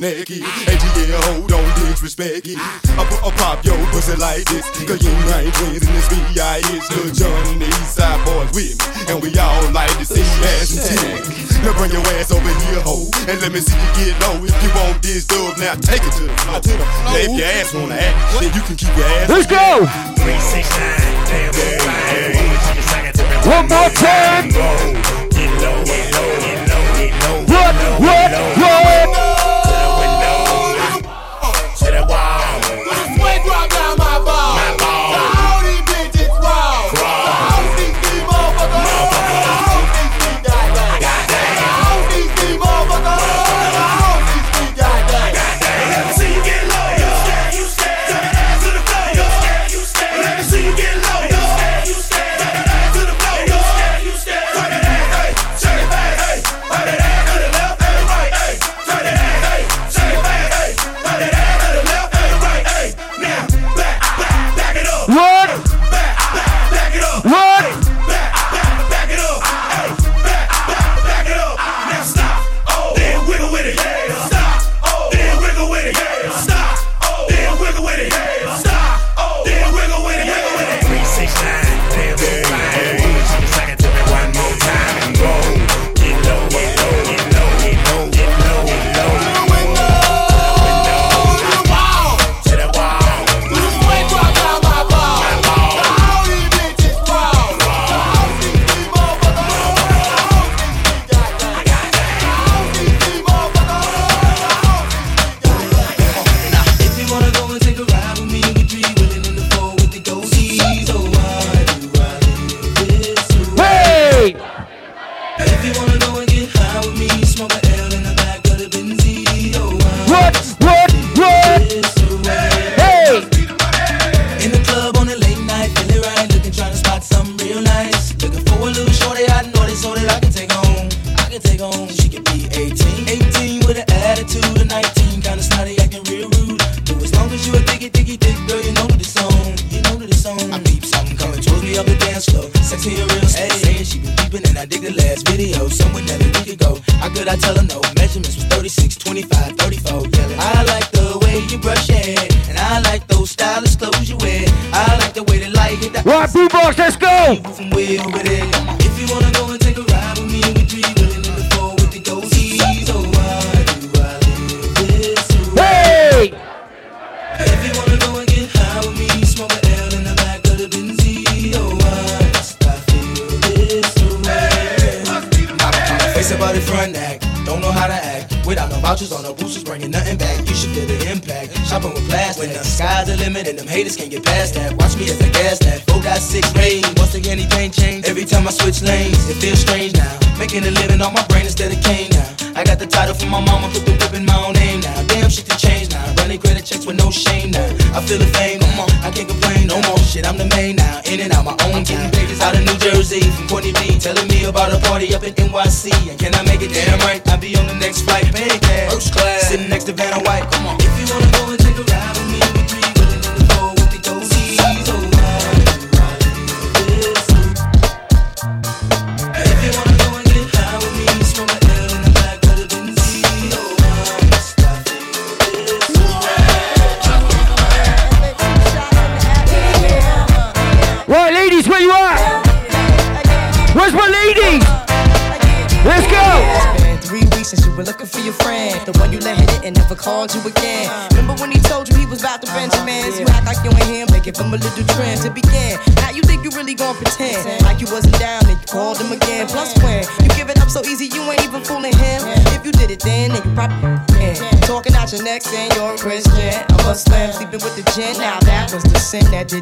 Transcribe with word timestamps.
naked. 0.00 0.40
And 0.40 0.76
you 0.80 0.90
yeah, 1.04 1.20
hold 1.28 1.52
on, 1.52 1.68
disrespect 1.76 2.48
it. 2.48 2.56
I 2.96 3.04
put 3.04 3.20
a 3.20 3.30
pop 3.36 3.64
yo 3.64 3.76
pussy 3.92 4.16
like 4.16 4.48
this. 4.48 4.64
Cause 4.88 5.04
you 5.04 5.12
ain't 5.36 5.52
twins 5.54 5.84
in 5.84 5.92
this 5.92 6.08
VI. 6.08 6.64
It's 6.72 6.88
the 6.88 7.12
Johnny 7.12 7.68
Eastside 7.68 8.24
boys 8.24 8.48
with 8.56 8.80
me. 8.80 9.12
And 9.12 9.20
we 9.20 9.28
all 9.36 9.70
like 9.70 9.92
to 10.00 10.04
see 10.08 10.24
ass 10.56 10.72
and 10.72 10.80
titties. 10.80 11.52
Now 11.62 11.76
bring 11.76 11.92
your 11.92 12.00
ass 12.16 12.32
over 12.32 12.48
here, 12.48 12.80
ho. 12.80 13.04
And 13.28 13.36
let 13.44 13.52
me 13.52 13.60
see 13.60 13.76
you 13.76 13.92
get 14.08 14.16
low. 14.24 14.40
If 14.40 14.56
you 14.64 14.72
want 14.72 15.04
this 15.04 15.28
dub, 15.28 15.60
now 15.60 15.76
take 15.76 16.00
it 16.00 16.12
to 16.16 16.24
the 16.24 16.36
floor. 16.48 16.64
Now 16.64 17.20
if 17.20 17.36
your 17.36 17.46
ass 17.60 17.74
wanna 17.76 18.00
act, 18.00 18.16
then 18.40 18.48
you 18.56 18.62
can 18.64 18.76
keep 18.80 18.96
your 18.96 19.04
ass. 19.20 19.28
Let's 19.28 19.46
go! 19.46 19.84
369, 20.16 21.20
One 23.44 23.68
more 23.68 23.92
time! 23.92 24.48
Get 24.48 25.52
low, 25.60 25.84
get 25.84 26.08
low, 26.16 26.32
get 26.40 26.64
low, 26.72 26.84
get 26.96 27.12
low. 27.20 27.44
What? 27.44 28.00
What? 28.00 28.19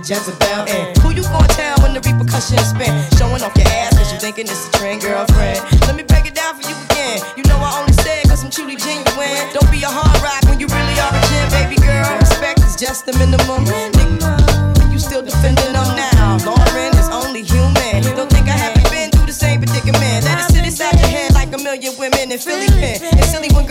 Jezebel. 0.09 0.65
And 0.73 0.97
who 1.05 1.13
you 1.13 1.21
gonna 1.29 1.47
tell 1.53 1.77
when 1.85 1.93
the 1.93 2.01
repercussions 2.01 2.73
spin? 2.73 2.89
Showing 3.21 3.45
off 3.45 3.53
your 3.61 3.69
ass 3.69 3.93
cause 3.93 4.09
you 4.09 4.19
thinking 4.19 4.49
it's 4.49 4.65
a 4.65 4.73
trend, 4.81 5.03
girlfriend. 5.05 5.61
Let 5.85 5.97
me 5.97 6.03
break 6.03 6.25
it 6.25 6.33
down 6.33 6.57
for 6.57 6.65
you 6.65 6.73
again. 6.89 7.21
You 7.37 7.45
know 7.45 7.61
I 7.61 7.77
only 7.77 7.93
say 8.01 8.25
it 8.25 8.29
cause 8.33 8.41
I'm 8.43 8.49
truly 8.49 8.77
genuine. 8.81 9.37
Don't 9.53 9.69
be 9.69 9.85
a 9.85 9.93
hard 9.93 10.17
rock 10.25 10.41
when 10.49 10.57
you 10.57 10.67
really 10.73 10.97
are 10.97 11.13
a 11.13 11.21
gin, 11.29 11.45
baby 11.53 11.77
girl. 11.85 12.09
Respect 12.25 12.65
is 12.65 12.73
just 12.73 13.05
the 13.05 13.13
minimum. 13.21 13.69
Nigga, 13.69 14.89
you 14.89 14.99
still 14.99 15.21
defending 15.21 15.77
them 15.77 15.93
now. 15.93 16.41
Lauryn 16.41 16.97
is 16.97 17.13
only 17.13 17.45
human. 17.45 18.01
Don't 18.17 18.33
think 18.33 18.49
I 18.49 18.57
haven't 18.57 18.89
been 18.89 19.13
through 19.13 19.29
the 19.29 19.37
same 19.37 19.61
predicament. 19.61 20.25
Let 20.25 20.41
it 20.41 20.49
sit 20.49 20.65
inside 20.65 20.97
your 21.05 21.13
head 21.13 21.37
like 21.37 21.53
a 21.53 21.61
million 21.61 21.93
women 22.01 22.33
in 22.33 22.41
Philly 22.41 22.68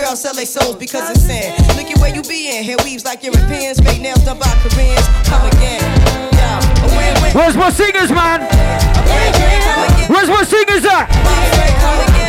girls 0.07 0.21
sell 0.21 0.33
their 0.33 0.45
souls 0.45 0.75
because 0.77 1.09
it's 1.09 1.21
sin. 1.21 1.51
Look 1.75 1.91
at 1.91 1.97
where 1.99 2.13
you 2.15 2.21
be 2.21 2.47
in. 2.47 2.63
Hair 2.63 2.77
weaves 2.83 3.03
like 3.03 3.23
Europeans. 3.23 3.79
Fake 3.79 4.01
nails 4.01 4.23
done 4.23 4.39
by 4.39 4.47
Koreans. 4.63 5.05
Come 5.27 5.45
again. 5.47 5.81
Yeah. 6.31 6.83
A 6.83 6.87
win 6.95 7.13
win. 7.21 7.31
Where's 7.35 7.57
my 7.57 7.69
singers, 7.69 8.11
man? 8.11 8.39
A 8.41 9.01
win 9.03 9.31
win. 9.35 9.61
Come 9.67 9.83
again. 9.83 10.07
Where's 10.07 10.29
my 10.29 10.43
singers 10.43 10.85
at? 10.85 11.11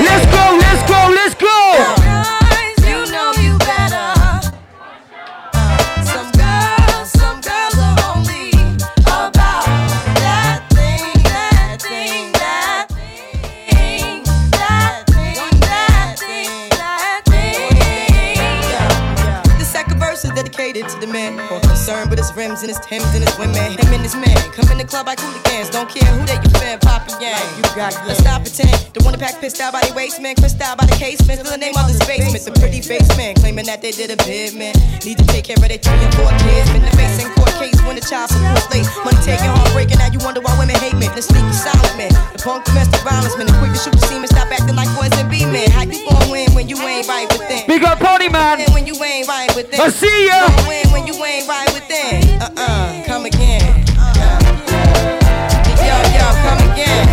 Let's 0.02 0.26
go, 0.26 0.58
let's 0.58 0.82
go, 0.90 1.00
let's 1.14 1.34
go. 1.34 1.97
Dedicated 21.18 21.38
to 21.38 21.42
the 21.42 21.48
man 21.48 21.50
more 21.50 21.60
concerned 21.60 22.10
with 22.10 22.18
his 22.18 22.34
rims 22.36 22.62
and 22.62 22.68
his 22.68 22.80
Timbs 22.80 23.14
and 23.14 23.24
his 23.24 23.38
women. 23.38 23.72
Him 23.72 23.92
and 23.92 24.02
his 24.02 24.14
man 24.14 24.36
come 24.52 24.70
in 24.70 24.78
the 24.78 24.84
club 24.84 25.06
like 25.06 25.20
hooligans. 25.20 25.70
Don't 25.70 25.88
care 25.88 26.06
who 26.12 26.24
they 26.26 26.34
you 26.34 26.50
fan, 26.58 26.78
Poppy 26.80 27.12
Yang. 27.20 27.42
You 27.56 27.62
got 27.74 27.94
good. 27.94 28.08
Let's 28.08 28.20
stop 28.20 28.42
pretend. 28.42 28.94
The 28.94 29.02
one 29.04 29.12
that 29.12 29.20
pack 29.20 29.40
pissed 29.40 29.60
out 29.60 29.72
by 29.72 29.80
the 29.80 29.92
waistman, 29.94 30.36
crissed 30.36 30.60
out 30.60 30.78
by 30.78 30.86
the 30.86 30.96
casement. 30.96 31.40
Still 31.40 31.52
the 31.52 31.58
name 31.58 31.74
of 31.76 31.86
basement. 32.06 32.44
The 32.44 32.52
pretty 32.60 32.80
face 32.80 33.08
man 33.16 33.34
claiming 33.34 33.66
that 33.66 33.82
they 33.82 33.90
did 33.90 34.10
a 34.10 34.16
bid, 34.24 34.54
man. 34.54 34.74
Need 35.04 35.18
to 35.18 35.26
take 35.26 35.44
care 35.44 35.56
of 35.56 35.68
their 35.68 35.78
three 35.78 35.98
and 35.98 36.14
four 36.14 36.30
kids. 36.38 36.70
Been 36.70 36.82
the 36.82 36.90
face 36.96 36.96
in 36.96 36.96
court 36.96 36.97
case 37.58 37.76
when 37.82 37.98
the 37.98 38.04
child 38.06 38.30
support 38.30 38.62
late. 38.70 38.86
Money 39.04 39.18
taking, 39.26 39.50
heartbreaking. 39.50 39.98
Now 39.98 40.08
you 40.14 40.22
wonder 40.22 40.40
why 40.40 40.54
women 40.58 40.78
hate 40.78 40.94
men. 40.94 41.10
The 41.14 41.22
sneaky 41.22 41.52
silent 41.52 41.94
man. 41.98 42.14
The 42.32 42.38
punk 42.38 42.64
domestic 42.64 43.02
violence 43.02 43.36
man. 43.36 43.46
The 43.50 43.56
quick 43.58 43.74
to 43.74 43.78
shoot 43.78 43.94
the 43.98 44.04
semen. 44.06 44.30
Stop 44.30 44.48
acting 44.54 44.78
like 44.78 44.88
boys 44.94 45.12
and 45.18 45.28
be 45.28 45.44
men. 45.44 45.70
How 45.74 45.82
you 45.82 45.98
gon' 46.06 46.30
win 46.30 46.48
when 46.54 46.70
you 46.70 46.78
ain't 46.78 47.08
right 47.10 47.26
within? 47.34 47.66
Big 47.66 47.82
up 47.82 47.98
party, 47.98 48.28
man. 48.30 48.62
When 48.72 48.86
you 48.86 48.94
ain't 49.02 49.26
right 49.26 49.50
within. 49.58 49.80
I 49.80 49.90
see 49.90 50.30
ya. 50.30 50.46
Win 50.70 50.86
when 50.94 51.04
you 51.06 51.14
ain't 51.18 51.50
right 51.50 51.68
within. 51.74 52.22
Uh-uh. 52.40 53.04
Come 53.04 53.26
again. 53.26 53.66
Yo, 55.82 55.96
yo, 56.14 56.26
come 56.46 56.62
again. 56.70 57.06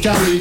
Cali. 0.00 0.40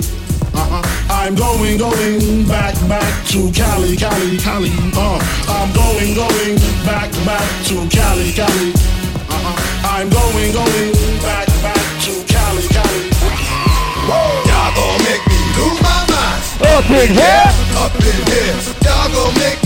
Uh-huh. 0.54 0.82
I'm 1.10 1.36
going, 1.36 1.78
going 1.78 2.48
back, 2.48 2.74
back 2.90 3.26
to 3.28 3.52
Cali, 3.52 3.96
Cali, 3.96 4.38
Cali. 4.38 4.72
Uh, 4.96 5.20
I'm 5.48 5.70
going, 5.74 6.16
going 6.16 6.58
back, 6.86 7.12
back 7.26 7.46
to 7.70 7.76
Cali, 7.90 8.32
Cali. 8.34 8.74
Uh-huh. 8.74 9.90
I'm 9.94 10.10
going, 10.10 10.54
going 10.54 10.94
back, 11.22 11.48
back 11.62 11.86
to 12.02 12.14
Cali, 12.26 12.66
Cali. 12.70 13.10
Whoa, 14.10 14.42
Y'all 14.50 14.74
gon' 14.74 15.00
make 15.06 15.22
me 15.30 15.40
lose 15.54 15.82
my 15.82 16.02
mind. 16.10 16.42
Up 16.74 16.90
in 16.90 17.14
here. 17.14 17.50
Up 17.78 17.94
in 17.94 18.20
here. 18.26 18.58
Y'all 18.82 19.10
gon' 19.14 19.34
make 19.38 19.63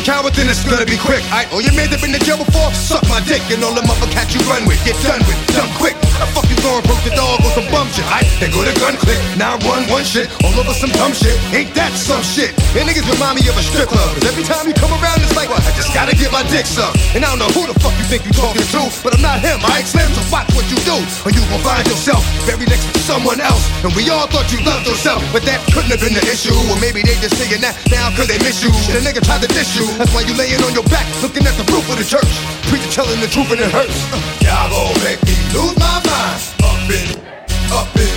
you, 0.00 0.12
coward, 0.12 0.34
then 0.34 0.48
it's 0.48 0.64
gonna 0.64 0.84
be 0.84 0.96
quick. 0.96 1.22
I 1.32 1.46
oh, 1.50 1.56
all 1.56 1.62
your 1.62 1.74
men 1.74 1.90
that 1.90 2.00
been 2.00 2.12
to 2.12 2.18
jail 2.18 2.38
before, 2.38 2.72
suck 2.72 3.02
my 3.08 3.20
dick, 3.20 3.42
and 3.50 3.62
all 3.64 3.74
the 3.74 3.82
mother 3.82 4.06
cats 4.10 4.34
you 4.34 4.40
run 4.48 4.66
with, 4.66 4.82
get 4.84 4.96
done 5.02 5.20
with, 5.26 5.38
done 5.54 5.68
quick. 5.76 6.09
How 6.20 6.28
the 6.28 6.36
fuck 6.36 6.52
you 6.52 6.60
going 6.60 6.84
broke 6.84 7.00
the 7.00 7.16
dog 7.16 7.40
on 7.40 7.48
some 7.56 7.64
bum 7.72 7.88
shit? 7.96 8.04
I 8.04 8.20
then 8.44 8.52
go 8.52 8.60
to 8.60 8.76
gun 8.76 8.92
click, 9.00 9.16
now 9.40 9.56
run 9.64 9.88
one 9.88 10.04
shit, 10.04 10.28
all 10.44 10.52
over 10.52 10.76
some 10.76 10.92
dumb 10.92 11.16
shit. 11.16 11.32
Ain't 11.56 11.72
that 11.72 11.96
some 11.96 12.20
shit? 12.20 12.52
And 12.76 12.84
niggas 12.84 13.08
remind 13.08 13.40
me 13.40 13.48
of 13.48 13.56
a 13.56 13.64
strip 13.64 13.88
club. 13.88 14.04
Cause 14.20 14.28
every 14.28 14.44
time 14.44 14.68
you 14.68 14.76
come 14.76 14.92
around, 15.00 15.24
it's 15.24 15.32
like, 15.32 15.48
what? 15.48 15.64
I 15.64 15.72
just 15.72 15.96
gotta 15.96 16.12
get 16.12 16.28
my 16.28 16.44
dick 16.52 16.68
sucked. 16.68 17.00
And 17.16 17.24
I 17.24 17.32
don't 17.32 17.40
know 17.40 17.48
who 17.56 17.64
the 17.64 17.76
fuck 17.80 17.96
you 17.96 18.04
think 18.04 18.28
you 18.28 18.36
talking 18.36 18.60
to, 18.60 18.80
but 19.00 19.16
I'm 19.16 19.24
not 19.24 19.40
him, 19.40 19.64
I 19.64 19.80
Slim, 19.80 20.12
so 20.12 20.20
watch 20.28 20.44
what 20.52 20.68
you 20.68 20.76
do, 20.84 21.00
or 21.24 21.32
you 21.32 21.40
gon' 21.48 21.64
find 21.64 21.88
yourself 21.88 22.20
buried 22.44 22.68
next 22.68 22.84
to 22.92 23.00
someone 23.00 23.40
else. 23.40 23.64
And 23.80 23.88
we 23.96 24.12
all 24.12 24.28
thought 24.28 24.52
you 24.52 24.60
loved 24.60 24.84
yourself, 24.92 25.24
but 25.32 25.40
that 25.48 25.64
couldn't 25.72 25.88
have 25.88 26.04
been 26.04 26.12
the 26.12 26.24
issue. 26.28 26.52
Or 26.68 26.76
maybe 26.84 27.00
they 27.00 27.16
just 27.24 27.40
saying 27.40 27.64
that 27.64 27.80
now 27.88 28.12
cause 28.12 28.28
they 28.28 28.36
miss 28.44 28.60
you. 28.60 28.68
And 28.92 29.00
a 29.00 29.02
nigga 29.08 29.24
tried 29.24 29.40
to 29.40 29.48
diss 29.48 29.72
you. 29.72 29.88
That's 29.96 30.12
why 30.12 30.28
you 30.28 30.36
laying 30.36 30.60
on 30.68 30.76
your 30.76 30.84
back, 30.92 31.08
looking 31.24 31.48
at 31.48 31.56
the 31.56 31.64
roof 31.72 31.88
of 31.88 31.96
the 31.96 32.04
church. 32.04 32.28
Preacher 32.68 32.92
telling 32.92 33.24
the 33.24 33.30
truth 33.32 33.48
and 33.56 33.64
it 33.64 33.72
hurts. 33.72 33.96
Y'all 34.44 34.68
gon' 34.68 35.00
make 35.00 35.16
me 35.24 35.32
lose 35.54 35.76
my 35.78 35.96
mind. 36.08 36.38
Up 36.62 36.90
in, 36.90 37.08
up 37.72 37.96
in. 37.96 38.16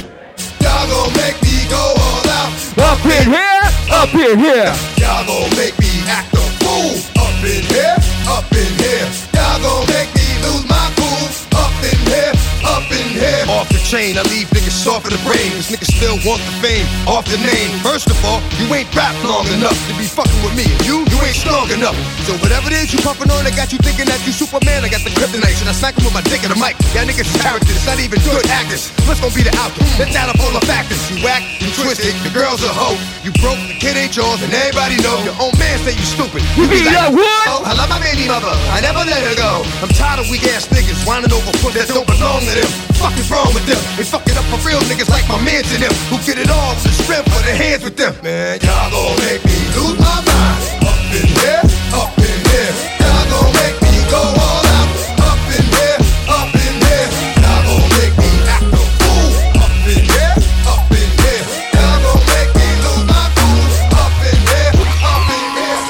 Y'all 0.64 0.86
gon' 0.90 1.12
make 1.18 1.38
me 1.42 1.56
go 1.70 1.82
all 1.82 2.30
out. 2.30 2.52
Up 2.78 3.06
in 3.06 3.26
here. 3.30 3.64
Up 3.92 4.14
in 4.16 4.40
here. 4.40 4.74
Y'all 4.98 5.26
gon' 5.28 5.50
make 5.56 5.78
me 5.80 5.92
act 6.08 6.34
a 6.34 6.44
fool. 6.64 6.98
Up 7.22 7.44
in 7.44 7.64
here, 7.72 7.96
up 8.28 8.52
in 8.52 8.72
here. 8.82 9.08
Y'all 9.36 9.62
gon' 9.62 9.86
make 9.94 10.10
me 10.16 10.28
lose 10.44 10.66
my 10.68 10.92
cool. 10.98 11.28
Up 11.60 11.76
in 11.84 12.00
here, 12.10 12.34
up 12.66 12.90
in 12.92 13.08
here. 13.14 13.46
Off 13.48 13.70
the 13.70 13.83
chain, 13.94 14.18
I 14.18 14.26
leave 14.34 14.50
niggas 14.50 14.74
soft 14.74 15.06
in 15.06 15.14
the 15.14 15.22
brain. 15.22 15.54
Cause 15.54 15.70
niggas 15.70 15.94
still 15.94 16.18
want 16.26 16.42
the 16.42 16.54
fame 16.66 16.90
off 17.06 17.30
the 17.30 17.38
name. 17.38 17.70
First 17.86 18.10
of 18.10 18.18
all, 18.26 18.42
you 18.58 18.66
ain't 18.74 18.90
rap 18.98 19.14
long 19.22 19.46
enough 19.54 19.78
to 19.86 19.94
be 20.02 20.10
fucking 20.10 20.42
with 20.42 20.58
me. 20.58 20.66
And 20.66 20.82
you, 20.82 21.06
you 21.14 21.18
ain't 21.22 21.38
strong 21.38 21.70
enough. 21.70 21.94
So 22.26 22.34
whatever 22.42 22.74
it 22.74 22.82
is 22.82 22.90
you 22.90 22.98
puffin' 23.06 23.30
on, 23.30 23.46
I 23.46 23.54
got 23.54 23.70
you 23.70 23.78
thinking 23.86 24.10
that 24.10 24.18
you 24.26 24.34
Superman. 24.34 24.82
I 24.82 24.90
got 24.90 25.06
the 25.06 25.14
kryptonite, 25.14 25.62
and 25.62 25.70
I 25.70 25.76
smack 25.78 25.94
him 25.94 26.10
with 26.10 26.18
my 26.18 26.26
dick 26.26 26.42
in 26.42 26.50
the 26.50 26.58
mic. 26.58 26.74
Y'all 26.98 27.06
niggas 27.06 27.30
is 27.30 27.38
characters, 27.38 27.78
not 27.86 28.02
even 28.02 28.18
good 28.26 28.42
actors. 28.50 28.90
What's 29.06 29.22
gonna 29.22 29.38
be 29.38 29.46
the 29.46 29.54
outcome? 29.62 29.86
Let's 30.02 30.18
add 30.18 30.34
up 30.34 30.42
all 30.42 30.54
the 30.58 30.66
factors. 30.66 30.98
You 31.14 31.22
whack, 31.22 31.46
you 31.62 31.70
twisted, 31.78 32.18
the 32.26 32.34
girl's 32.34 32.66
a 32.66 32.74
hoe. 32.74 32.98
You 33.22 33.30
broke, 33.46 33.62
the 33.70 33.78
kid 33.78 33.94
ain't 33.94 34.18
yours, 34.18 34.42
and 34.42 34.50
everybody 34.50 34.98
know. 35.06 35.22
Your 35.22 35.38
own 35.38 35.54
man 35.62 35.78
say 35.86 35.94
you 35.94 36.08
stupid. 36.08 36.42
You 36.58 36.66
be 36.66 36.82
like, 36.82 37.14
what? 37.14 37.46
Oh, 37.46 37.62
I 37.62 37.78
love 37.78 37.94
my 37.94 38.02
baby 38.02 38.26
mother. 38.26 38.50
I 38.74 38.82
never 38.82 39.06
let 39.06 39.22
her 39.22 39.38
go. 39.38 39.62
I'm 39.86 39.94
tired 39.94 40.18
of 40.18 40.26
weak 40.34 40.50
ass 40.50 40.66
niggas 40.74 41.06
whining 41.06 41.30
over 41.30 41.54
foot 41.62 41.78
that 41.78 41.94
don't 41.94 42.10
belong 42.10 42.42
to 42.42 42.54
them. 42.58 42.72
Fuck 42.98 43.14
is 43.22 43.30
wrong 43.30 43.54
with 43.54 43.68
them? 43.70 43.83
They 43.98 44.04
fuck 44.04 44.26
it 44.26 44.38
up 44.38 44.46
for 44.46 44.58
real 44.68 44.82
niggas 44.90 45.10
like 45.10 45.28
my 45.30 45.38
mans 45.44 45.72
and 45.74 45.84
them 45.84 45.94
who 46.10 46.18
get 46.26 46.38
it 46.38 46.50
all 46.50 46.74
to 46.76 46.88
the 46.88 46.98
strength 47.04 47.30
for 47.32 47.42
their 47.46 47.56
hands 47.56 47.84
with 47.84 47.96
them. 47.96 48.14
Man, 48.24 48.60
y'all 48.62 48.90
gon' 48.90 49.16
make 49.22 49.44
me 49.46 49.58
lose 49.78 50.00
my 50.02 50.18
mind. 50.26 50.60
Up 50.90 50.98
in 51.14 51.28
here, 51.30 51.62
up 51.94 52.18
in 52.18 52.40
here, 52.50 52.74
y'all 53.00 53.26
gon' 53.30 53.54
make 53.62 53.78
me 53.86 53.94
go 54.10 54.18
all 54.18 54.66
out. 54.78 54.90
Up 55.30 55.38
in 55.54 55.66
here, 55.78 56.00
up 56.26 56.50
in 56.58 56.74
here, 56.82 57.08
y'all 57.38 57.62
gon' 57.70 57.86
make 58.02 58.16
me 58.18 58.32
act 58.50 58.74
a 58.74 58.82
fool. 58.98 59.30
Up 59.62 59.78
in 59.86 60.02
here, 60.10 60.36
up 60.66 60.90
in 60.90 61.10
here, 61.22 61.46
y'all 61.78 62.02
gon' 62.02 62.24
make 62.34 62.50
me 62.58 62.68
lose 62.82 63.06
my 63.06 63.24
cool. 63.38 63.62
Up 63.94 64.18
in 64.26 64.40
here, 64.42 64.74
up 65.06 65.28
in 65.38 65.46
here. 65.54 65.86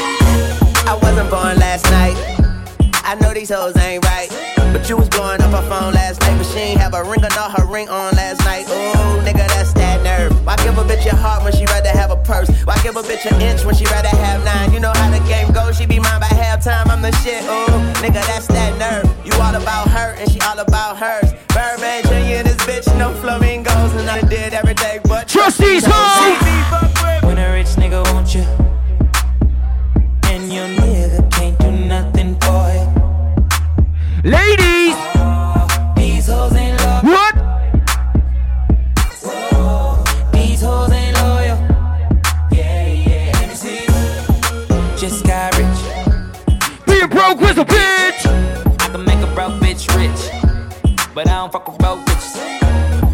I 0.91 0.93
wasn't 1.01 1.29
born 1.31 1.55
last 1.55 1.87
night. 1.87 2.19
I 3.07 3.15
know 3.15 3.31
these 3.33 3.49
hoes 3.49 3.77
ain't 3.77 4.02
phone 5.73 5.93
last 5.93 6.21
night, 6.21 6.37
but 6.37 6.45
she 6.45 6.59
ain't 6.59 6.79
have 6.79 6.93
a 6.93 7.03
ring 7.03 7.23
or 7.25 7.33
not 7.33 7.49
her 7.57 7.65
ring 7.65 7.89
on 7.89 8.13
last 8.15 8.45
night. 8.45 8.65
Ooh, 8.69 9.21
nigga, 9.25 9.47
that's 9.53 9.73
that 9.73 10.03
nerve. 10.03 10.33
Why 10.45 10.55
give 10.57 10.77
a 10.77 10.83
bitch 10.83 11.05
your 11.05 11.15
heart 11.15 11.43
when 11.43 11.53
she 11.53 11.65
rather 11.65 11.89
have 11.89 12.11
a 12.11 12.15
purse? 12.15 12.49
Why 12.63 12.77
give 12.83 12.95
a 12.95 13.01
bitch 13.01 13.25
an 13.25 13.41
inch 13.41 13.65
when 13.65 13.75
she 13.75 13.85
rather 13.85 14.09
have 14.09 14.43
nine? 14.45 14.71
You 14.73 14.79
know 14.79 14.93
how 14.93 15.09
the 15.09 15.23
game 15.27 15.51
goes, 15.51 15.77
she 15.77 15.85
be 15.85 15.99
mine 15.99 16.19
by 16.19 16.27
halftime. 16.27 16.87
I'm 16.89 17.01
the 17.01 17.11
shit. 17.23 17.43
Ooh, 17.43 17.79
nigga, 18.03 18.21
that's 18.29 18.47
that 18.47 18.77
nerve. 18.77 19.05
You 19.25 19.33
all 19.41 19.55
about 19.55 19.89
her 19.89 20.15
and 20.19 20.29
she 20.31 20.39
all 20.41 20.59
about 20.59 20.97
hers. 20.97 21.33
Birdman 21.55 22.03
Jr. 22.03 22.37
and 22.39 22.47
this 22.47 22.61
bitch, 22.67 22.87
no 22.97 23.13
flamingos, 23.21 23.93
and 23.93 24.09
I 24.09 24.21
did 24.21 24.53
everything 24.53 25.01
but 25.05 25.27
Trust 25.27 25.57
these 25.57 25.85
hoes. 25.87 27.23
When 27.23 27.37
a 27.39 27.51
rich 27.51 27.73
nigga 27.81 28.03
want 28.13 28.35
you, 28.35 28.45
and 30.29 30.51
your 30.53 30.67
nigga 30.67 31.31
can't 31.31 31.57
do 31.59 31.71
nothing 31.71 32.35
for 32.41 32.63
you. 32.77 34.29
Ladies, 34.29 34.95
what? 37.03 37.35
These 40.31 40.61
hoes 40.61 40.91
ain't 40.91 41.15
loyal. 41.17 41.57
Yeah, 42.51 42.87
yeah. 42.87 43.53
See. 43.53 43.85
Just 44.97 45.25
got 45.25 45.55
rich. 45.57 45.79
Being 46.85 47.09
broke 47.09 47.39
was 47.41 47.57
a 47.57 47.65
bitch. 47.65 48.25
I 48.81 48.87
can 48.89 49.03
make 49.05 49.19
a 49.19 49.27
broke 49.35 49.53
bitch 49.61 49.87
rich, 49.97 50.21
but 51.13 51.27
I 51.27 51.35
don't 51.35 51.51
fuck 51.51 51.67
with 51.67 51.77
broke 51.77 51.99
bitches. 52.05 52.35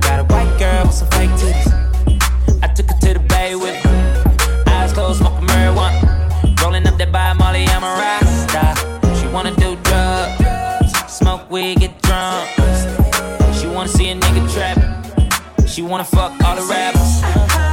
Got 0.01 0.19
a 0.19 0.23
white 0.33 0.57
girl 0.59 0.85
with 0.85 0.95
some 0.95 1.09
fake 1.09 1.31
titties. 1.31 2.63
I 2.63 2.67
took 2.67 2.89
her 2.89 2.99
to 2.99 3.13
the 3.13 3.19
bay 3.27 3.55
with 3.55 3.83
me. 3.85 4.71
Eyes 4.71 4.93
closed, 4.93 5.19
smoking 5.19 5.47
marijuana. 5.47 6.61
Rolling 6.61 6.87
up 6.87 6.97
that 6.97 7.11
by 7.11 7.33
Molly, 7.33 7.65
I'm 7.67 7.83
a 7.83 7.93
rock 8.01 8.23
star. 8.49 8.75
She 9.15 9.27
wanna 9.27 9.55
do 9.55 9.75
drugs, 9.83 10.93
smoke 11.07 11.49
weed, 11.49 11.79
get 11.79 12.01
drunk. 12.01 12.58
Wanna 13.79 13.91
see 13.91 14.09
a 14.09 14.15
nigga 14.15 14.53
trap. 14.53 15.65
She 15.65 15.81
wanna 15.81 16.03
fuck 16.03 16.33
all 16.43 16.57
the 16.57 16.63
rappers. 16.63 17.21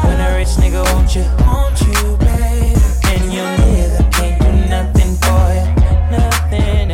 When 0.04 0.20
a 0.20 0.36
rich 0.36 0.54
nigga 0.62 0.84
want 0.94 1.16
you, 1.16 1.24
want 1.44 1.80
you, 1.80 2.16
baby. 2.18 2.76
And 3.10 3.32
your 3.34 3.50
nigga 3.58 4.12
can't 4.12 4.40
do 4.40 4.52
nothing 4.70 5.16
for 5.16 5.52
you, 5.52 6.16
nothing. 6.16 6.90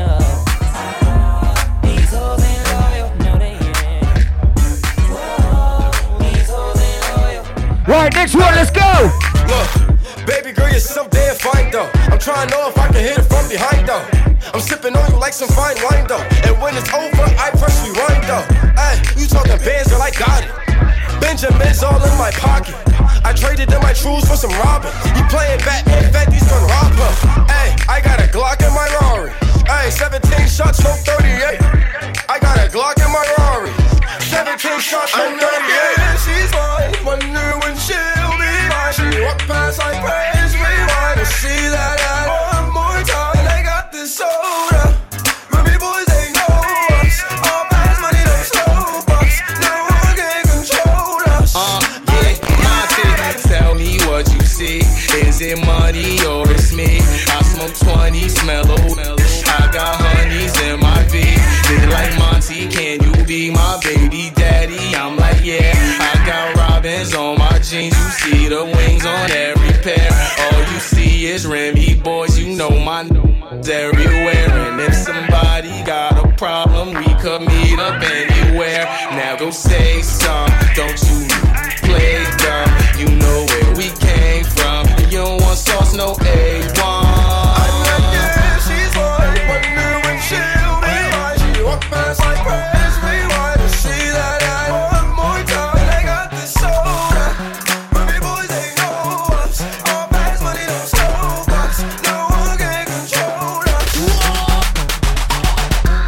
Right, 7.86 8.14
next 8.14 8.34
one, 8.34 8.54
let's 8.54 8.70
go. 8.70 9.21
Baby 10.26 10.52
girl, 10.52 10.70
you're 10.70 10.78
so 10.78 11.08
damn 11.08 11.34
fine 11.34 11.70
though. 11.70 11.90
I'm 12.06 12.18
trying 12.18 12.48
to 12.48 12.54
know 12.54 12.68
if 12.68 12.78
I 12.78 12.86
can 12.88 13.02
hit 13.02 13.18
it 13.18 13.26
from 13.26 13.48
behind 13.48 13.88
though. 13.88 14.06
I'm 14.54 14.60
sipping 14.60 14.94
on 14.94 15.10
you 15.10 15.18
like 15.18 15.32
some 15.32 15.48
fine 15.50 15.74
wine 15.82 16.06
though. 16.06 16.22
And 16.46 16.54
when 16.62 16.76
it's 16.78 16.92
over, 16.94 17.26
I 17.42 17.50
press 17.58 17.82
rewind 17.82 18.22
though. 18.30 18.46
Hey, 18.78 19.02
you 19.18 19.26
talking 19.26 19.58
bands, 19.58 19.90
girl, 19.90 20.02
I 20.02 20.10
got 20.14 20.46
it. 20.46 20.50
Benjamin's 21.18 21.82
all 21.82 21.98
in 21.98 22.14
my 22.18 22.30
pocket. 22.38 22.78
I 23.26 23.32
traded 23.34 23.72
in 23.72 23.80
my 23.82 23.92
trues 23.92 24.22
for 24.22 24.36
some 24.38 24.54
robbing. 24.62 24.94
You 25.18 25.26
playing 25.26 25.58
Batman, 25.66 26.06
Fetty's 26.14 26.46
gonna 26.46 26.70
rob 26.70 26.92
her. 27.02 27.12
Hey, 27.50 27.74
I 27.90 27.98
got 27.98 28.22
a 28.22 28.30
Glock 28.30 28.62
in 28.62 28.70
my 28.74 28.86
Rari. 29.02 29.34
Hey, 29.66 29.90
17 29.90 30.22
shots, 30.46 30.82
no 30.86 30.94
38. 31.02 31.58
I 32.30 32.38
got 32.38 32.58
a 32.62 32.70
Glock 32.70 32.98
in 33.02 33.10
my 33.10 33.26
Rari. 33.38 33.74
17 34.30 34.78
shots, 34.78 35.16
no 35.16 35.34
38. 35.34 36.18
She's. 36.22 36.81
Is 55.14 55.40
it 55.40 55.58
money 55.66 56.24
or 56.24 56.50
it's 56.50 56.72
me? 56.72 56.98
I 57.00 57.42
smoke 57.42 57.74
20, 57.96 58.28
smell 58.28 58.64
I 58.68 59.70
got 59.70 59.96
honeys 60.00 60.58
in 60.62 60.80
my 60.80 61.02
V. 61.04 61.20
They 61.68 61.86
like 61.86 62.18
Monty, 62.18 62.68
can 62.68 63.02
you 63.02 63.24
be 63.24 63.50
my 63.50 63.78
baby 63.82 64.30
daddy? 64.34 64.94
I'm 64.96 65.16
like, 65.16 65.44
yeah. 65.44 65.72
I 66.00 66.26
got 66.26 66.56
robins 66.56 67.14
on 67.14 67.38
my 67.38 67.58
jeans. 67.58 67.94
You 67.96 68.10
see 68.10 68.48
the 68.48 68.64
wings 68.64 69.04
on 69.04 69.30
every 69.30 69.72
pair. 69.82 70.10
All 70.40 70.60
you 70.72 70.80
see 70.80 71.26
is 71.26 71.46
Remy 71.46 71.96
boys. 71.96 72.38
You 72.38 72.56
know 72.56 72.70
my 72.70 73.00
n- 73.00 73.42
everywhere. 73.68 74.50
And 74.50 74.80
if 74.80 74.94
somebody 74.94 75.84
got 75.84 76.24
a 76.24 76.28
problem, 76.36 76.88
we 76.94 77.14
could 77.20 77.42
meet 77.42 77.78
up 77.78 78.02
anywhere. 78.02 78.84
Now 79.12 79.36
go 79.36 79.50
say 79.50 80.00
some. 80.02 80.48
Don't 80.74 81.00
you 81.02 81.71
want 85.92 86.18
no 86.18 86.24
A1. 86.24 86.78
I'm 86.78 87.74
like, 87.82 88.06
yeah, 88.12 88.58
she's 88.58 88.94
mine. 88.96 89.48
Wonder 89.48 90.20
she'll 90.22 90.80
be 90.80 90.94
mine. 91.12 91.38
She 91.38 91.62
walk 91.62 91.82
past, 91.90 92.20
I 92.22 92.34
praise 92.44 92.96
rewind. 93.02 93.60
To 93.60 93.68
see 93.68 94.10
that 94.12 94.42
I 94.42 94.70
one 94.72 95.08
more 95.16 95.42
time. 95.44 95.76
I 95.76 96.02
got 96.04 96.30
this 96.30 96.52
soda. 96.54 97.34
Ruby 97.92 98.18
boys, 98.20 98.48
they 98.48 98.74
know. 98.78 98.92
All 99.92 100.06
fast 100.08 100.42
money, 100.42 100.64
no 100.66 100.78
slow 100.88 101.44
bucks. 101.46 101.78
No 102.04 102.14
one 102.30 102.56
can 102.58 102.86
control 102.86 103.62
us. 103.76 103.92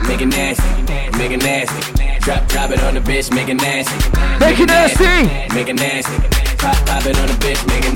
Make 0.09 0.23
it 0.23 0.29
nasty, 0.29 0.71
make 1.19 1.33
it 1.33 1.43
nasty. 1.43 1.81
Drop, 2.21 2.49
drop 2.49 2.71
it 2.71 2.83
on 2.83 2.95
the 2.95 3.01
bitch, 3.01 3.31
make 3.35 3.49
it 3.49 3.61
nasty. 3.61 3.97
Make 4.41 4.61
it 4.61 4.69
nasty. 4.69 5.29
Make 5.55 5.69
it 5.69 5.77
nasty. 5.77 6.17
Pop, 6.57 6.77
pop 6.87 7.05
it 7.05 7.19
on 7.19 7.27
the 7.27 7.35
bitch, 7.35 7.67
make 7.69 7.85
it 7.85 7.93
nasty. 7.93 7.94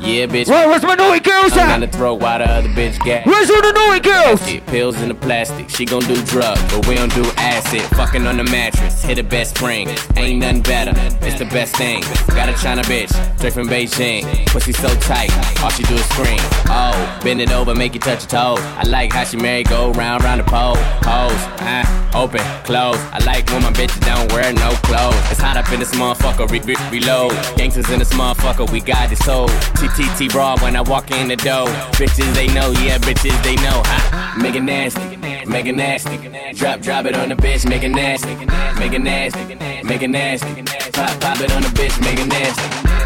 Yeah, 0.00 0.26
bitch. 0.26 0.48
Where, 0.48 0.68
where's 0.68 0.82
my 0.82 0.94
Noe 0.94 1.18
girls 1.20 1.52
I'm 1.52 1.68
gonna 1.68 1.86
throw 1.86 2.14
while 2.14 2.38
the 2.38 2.50
other 2.50 2.68
bitch 2.68 2.98
gas. 3.04 3.26
Where's 3.26 3.50
all 3.50 3.62
the 3.62 3.72
Noe 3.72 4.00
girls? 4.00 4.44
Get 4.46 4.66
pills 4.66 5.00
in 5.00 5.08
the 5.08 5.14
plastic. 5.14 5.70
She 5.70 5.84
gon' 5.84 6.02
do 6.02 6.22
drugs, 6.24 6.60
but 6.72 6.86
we 6.86 6.94
don't 6.94 7.14
do 7.14 7.24
acid. 7.36 7.82
Fucking 7.96 8.26
on 8.26 8.36
the 8.36 8.44
mattress, 8.44 9.02
hit 9.02 9.16
the 9.16 9.22
best 9.22 9.56
spring. 9.56 9.88
Ain't 10.16 10.40
nothing 10.40 10.62
better, 10.62 10.92
it's 11.26 11.38
the 11.38 11.46
best 11.46 11.76
thing. 11.76 12.02
Got 12.28 12.48
a 12.48 12.54
China 12.62 12.82
bitch, 12.82 13.12
straight 13.38 13.52
from 13.52 13.68
Beijing. 13.68 14.46
Pussy 14.46 14.72
so 14.72 14.88
tight, 15.00 15.30
all 15.62 15.70
she 15.70 15.82
do 15.84 15.94
is 15.94 16.04
scream. 16.06 16.40
Oh, 16.68 17.20
bend 17.22 17.40
it 17.40 17.52
over, 17.52 17.74
make 17.74 17.94
you 17.94 18.00
touch 18.00 18.22
your 18.22 18.30
toes. 18.30 18.60
I 18.60 18.82
like 18.86 19.12
how 19.12 19.24
she 19.24 19.36
merry 19.36 19.62
go 19.62 19.92
round, 19.92 20.24
round 20.24 20.40
the 20.40 20.44
pole. 20.44 20.76
Pose, 21.02 21.32
uh, 21.60 22.10
open, 22.14 22.40
close. 22.64 22.98
I 23.12 23.18
like 23.24 23.48
when 23.50 23.62
my 23.62 23.72
bitches 23.72 24.00
don't 24.04 24.32
wear 24.32 24.52
no 24.52 24.70
clothes. 24.82 25.14
It's 25.30 25.40
hot 25.40 25.56
up 25.56 25.70
in 25.72 25.80
this 25.80 25.92
motherfucker, 25.94 26.50
re- 26.50 26.60
re- 26.60 26.90
reload. 26.90 27.32
Gangsters 27.56 27.90
in 27.90 27.98
this 27.98 28.12
motherfucker, 28.12 28.70
we 28.70 28.80
got 28.80 29.10
this 29.10 29.20
soul. 29.20 29.48
TTT 29.78 30.34
raw 30.34 30.56
when 30.60 30.76
I 30.76 30.80
walk 30.80 31.10
in 31.10 31.28
the 31.28 31.36
door. 31.36 31.66
Bitches 31.98 32.34
they 32.34 32.46
know, 32.48 32.70
yeah, 32.82 32.98
bitches 32.98 33.42
they 33.42 33.56
know. 33.56 33.82
Ha. 33.84 34.38
Make 34.40 34.54
it 34.54 34.62
nasty, 34.62 35.16
make 35.46 35.66
it 35.66 35.76
nasty. 35.76 36.16
Drop, 36.54 36.80
drop 36.80 37.06
it 37.06 37.16
on 37.16 37.28
the 37.28 37.34
bitch, 37.34 37.68
make 37.68 37.82
it 37.82 37.90
nasty, 37.90 38.34
make 38.78 38.92
it 38.92 39.00
nasty, 39.00 39.54
make 39.84 40.02
it 40.02 40.08
nasty. 40.08 40.62
Pop, 40.92 41.20
pop 41.20 41.40
it 41.40 41.52
on 41.52 41.62
the 41.62 41.68
bitch, 41.68 42.00
make 42.00 42.18
it 42.18 42.26
nasty, 42.26 42.62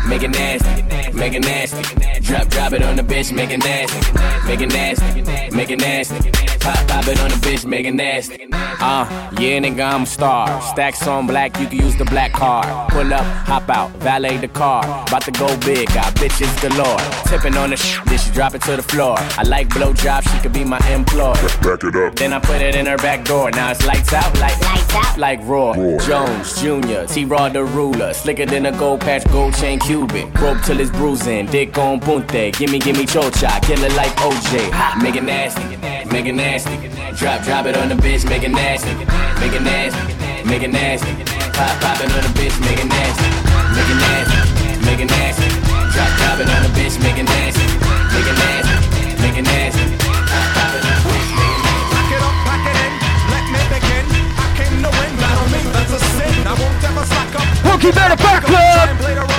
make 0.09 0.23
it 0.23 0.31
nasty, 0.31 0.83
make 1.13 1.35
it 1.35 1.41
nasty. 1.41 1.83
Drop, 2.21 2.49
drop 2.49 2.73
it 2.73 2.83
on 2.83 2.97
the 2.97 3.03
bitch, 3.03 3.33
make 3.33 3.51
it 3.51 3.59
nasty, 3.59 4.01
make 4.47 4.61
it 4.61 4.73
nasty, 4.73 5.23
make 5.55 5.71
it 5.71 5.81
nasty. 5.81 6.31
Pop, 6.61 6.89
pop 6.89 7.07
it 7.07 7.21
on 7.21 7.29
the 7.29 7.37
bitch, 7.37 7.65
make 7.65 7.87
it 7.87 7.95
nasty. 7.95 8.49
Uh, 8.53 9.07
yeah, 9.39 9.59
nigga, 9.61 9.95
I'm 9.95 10.03
a 10.03 10.07
star. 10.07 10.61
Stacks 10.63 11.07
on 11.07 11.27
black, 11.27 11.59
you 11.61 11.67
can 11.67 11.79
use 11.79 11.97
the 11.97 12.05
black 12.05 12.33
card. 12.33 12.91
Pull 12.91 13.13
up, 13.13 13.25
hop 13.47 13.69
out, 13.69 13.91
valet 13.99 14.37
the 14.37 14.49
car. 14.49 14.83
About 15.07 15.23
to 15.23 15.31
go 15.31 15.47
big, 15.61 15.87
got 15.95 16.15
bitches 16.15 16.51
galore. 16.61 16.99
Tipping 17.27 17.57
on 17.57 17.71
the 17.71 17.77
sh, 17.77 17.99
then 18.07 18.19
she 18.19 18.31
drop 18.33 18.55
it 18.55 18.63
to 18.63 18.77
the 18.77 18.83
floor. 18.83 19.17
I 19.19 19.43
like 19.45 19.69
blow 19.71 19.93
job, 19.93 20.25
she 20.25 20.39
could 20.41 20.53
be 20.53 20.65
my 20.65 20.81
employer. 20.91 21.35
Back 21.63 21.85
it 21.85 21.97
up. 21.97 22.17
Then 22.17 22.33
I 22.33 22.41
put 22.41 22.61
it 22.61 22.75
in 22.75 22.87
her 22.87 22.97
back 22.97 23.25
door. 23.25 23.51
Now 23.51 23.71
it's 23.71 23.87
lights 23.87 24.13
out, 24.13 24.33
like 24.39 24.61
lights 24.61 24.95
out, 24.95 25.19
like 25.19 25.41
Roy 25.43 25.99
Jones 25.99 26.61
Jr. 26.61 27.05
T 27.07 27.25
Raw 27.25 27.49
the 27.49 27.65
ruler, 27.65 28.13
slicker 28.13 28.47
than 28.47 28.67
a 28.67 28.73
gold 28.73 29.01
patch, 29.01 29.25
gold 29.31 29.55
chain 29.55 29.79
Cuban. 29.97 30.31
Rope 30.43 30.61
till 30.61 30.79
it's 30.79 30.91
bruising, 30.91 31.47
dick 31.47 31.79
on 31.79 32.01
punte. 32.01 32.53
Gimme, 32.53 32.79
gimme 32.79 33.07
chocha, 33.07 33.49
kill 33.63 33.83
it 33.83 33.95
like 33.97 34.13
OJ. 34.21 34.69
Ha, 34.71 35.01
make 35.03 35.17
it 35.17 35.25
nasty, 35.25 35.65
make 36.13 36.27
it 36.27 36.35
nasty. 36.35 36.77
Drop, 37.17 37.41
drop 37.45 37.65
it 37.65 37.77
on 37.79 37.89
the 37.89 37.95
bitch, 37.95 38.29
make 38.29 38.45
it 38.45 38.53
nasty, 38.53 38.93
make 39.41 39.57
it 39.57 39.63
nasty, 39.65 40.05
make 40.45 40.63
it 40.63 40.69
nasty. 40.69 41.09
Pop, 41.57 41.73
pop 41.81 41.97
it 42.05 42.13
on 42.13 42.23
the 42.29 42.33
bitch, 42.37 42.53
make 42.61 42.77
it 42.77 42.89
nasty, 42.93 43.29
make 43.73 43.89
it 43.89 43.97
nasty, 44.05 44.37
make 44.85 45.01
it 45.01 45.09
nasty. 45.09 45.49
Drop, 45.97 46.13
drop 46.21 46.45
it 46.45 46.49
on 46.53 46.61
the 46.61 46.71
bitch, 46.77 47.01
make 47.01 47.17
it 47.17 47.25
nasty, 47.25 47.65
make 48.13 48.29
it 48.29 48.37
nasty, 48.37 48.77
make 49.17 49.39
it 49.41 49.49
nasty. 49.49 49.85
Pop, 50.29 50.49
pop 50.61 50.77
it 50.77 50.85
on 50.85 50.93
the 50.93 51.05
bitch, 51.09 51.31
make 51.41 51.57
it 51.57 51.65
nasty. 51.65 51.89
Pack 51.89 52.13
it 52.13 52.21
up, 52.21 52.37
pack 52.45 52.65
it 52.69 52.77
in, 52.85 52.93
let 53.33 53.45
me 53.49 53.63
begin. 53.73 54.05
I 54.13 54.47
came 54.61 54.77
to 54.85 54.93
win, 54.93 55.13
battle 55.17 55.49
me, 55.49 55.61
that's 55.73 55.93
a 55.97 56.01
sin. 56.21 56.45
I 56.45 56.53
won't 56.53 56.85
ever 56.85 57.05
slack 57.09 57.33
up. 57.33 57.49
Pookie 57.65 57.97
better 57.97 58.21
back 58.21 58.45
up. 58.53 59.36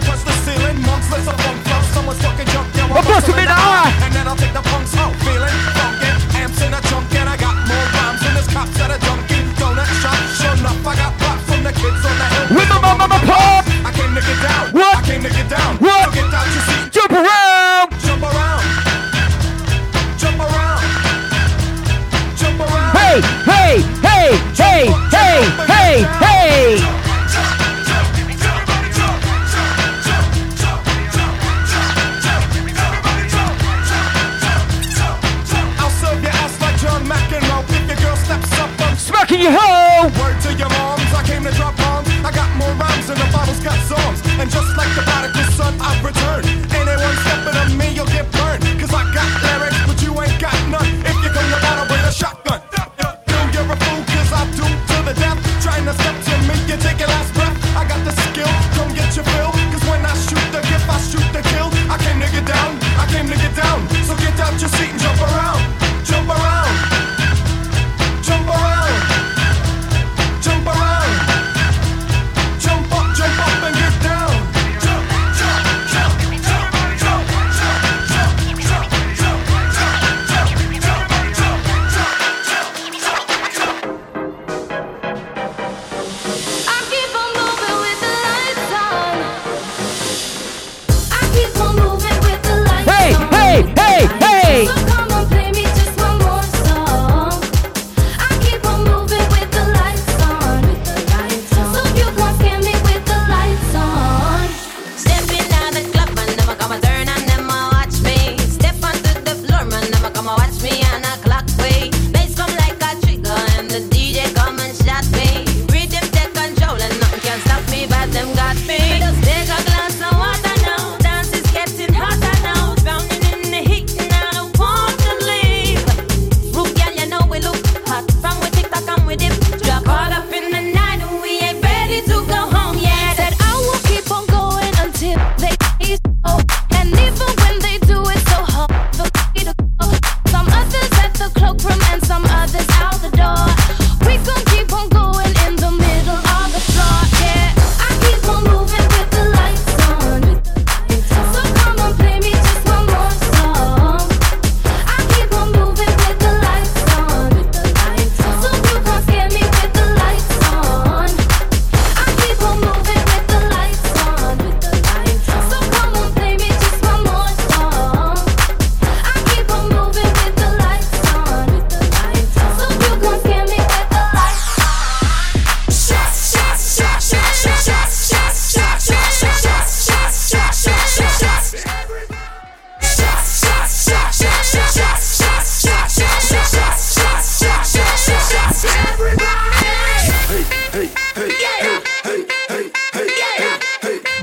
I'll 0.00 0.16
touch 0.16 0.24
the 0.24 0.32
ceiling. 0.48 0.80
Monks, 0.80 1.12
let's 1.12 1.28
a 1.28 1.34
funk 1.44 1.60
flow. 1.60 1.82
Someone's 1.92 2.22
fucking 2.24 2.48
junk. 2.48 2.66
Yeah, 2.72 2.88
I'm 2.88 3.04
busting 3.04 3.36
in 3.36 3.44
the 3.44 3.52
eye. 3.52 3.92
And 4.00 4.12
then 4.16 4.24
I'll 4.26 4.36
take 4.36 4.52
the 4.56 4.64
punks 4.64 4.96
out. 4.96 5.12
Feeling 5.20 5.52
funky. 5.76 6.08
Amps 6.40 6.60
in 6.64 6.72
a 6.72 6.80
junk 6.88 7.12
and 7.20 7.28
I 7.28 7.36
got 7.36 7.52
more 7.68 7.86
rhymes 8.00 8.20
than 8.24 8.32
this 8.32 8.48
cops 8.48 8.80
at 8.80 8.88
a 8.88 8.98
Dunkin' 9.04 9.44
Donut 9.60 9.90
shop. 10.00 10.16
Sure 10.40 10.56
enough, 10.56 10.80
I 10.88 10.96
got 10.96 11.12
pop 11.20 11.36
from 11.44 11.64
the 11.64 11.72
kids 11.76 12.00
on 12.00 12.16
the 12.16 12.26
hill. 12.32 12.56
With 12.56 12.68
my 12.72 12.80
mama, 12.80 13.04
mama 13.04 13.20
pop. 13.28 13.68
I 13.84 13.92
came 13.92 14.14
to 14.16 14.24
get 14.24 14.40
down. 14.40 14.72
What? 14.72 14.96
I 14.96 15.02
came 15.04 15.22
to 15.22 15.28
get 15.30 15.48
down. 15.52 15.76
What? 15.76 16.08
So 16.08 16.16
get 16.16 16.32
out 16.32 16.48
your 16.48 16.64
seat. 16.64 16.84
Jump 16.96 17.12
around. 17.12 17.86
Jump 18.00 18.24
around. 18.24 18.64
Jump 20.16 20.40
around. 20.40 20.80
Jump 22.40 22.60
around. 22.64 22.92
Hey, 22.96 23.20
hey, 23.44 23.72
hey, 24.00 24.26
jump 24.56 24.64
hey, 24.64 24.88
up, 24.88 25.12
hey, 25.12 25.44
hey, 25.68 25.96
hey. 26.24 26.80
hey. 26.80 26.99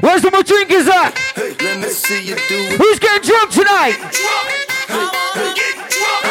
Where's 0.08 0.22
the 0.22 0.32
drinkers 0.32 0.88
at? 0.88 1.17
Hey, 1.36 1.54
let 1.60 1.80
me 1.82 1.89
see 1.89 2.30
you 2.30 2.36
do 2.36 2.56
it. 2.56 2.80
Who's 2.80 2.98
getting 2.98 3.28
drunk 3.28 3.52
tonight? 3.52 3.98
Get 4.00 4.15
drunk. 4.15 5.12
Get 5.52 5.76
drunk. 5.91 6.24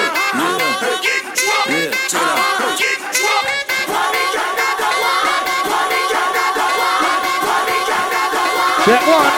Get 1.05 1.93
drunk. 2.09 2.41
Get 2.79 3.03
drunk. 3.12 3.37
One. 9.12 9.33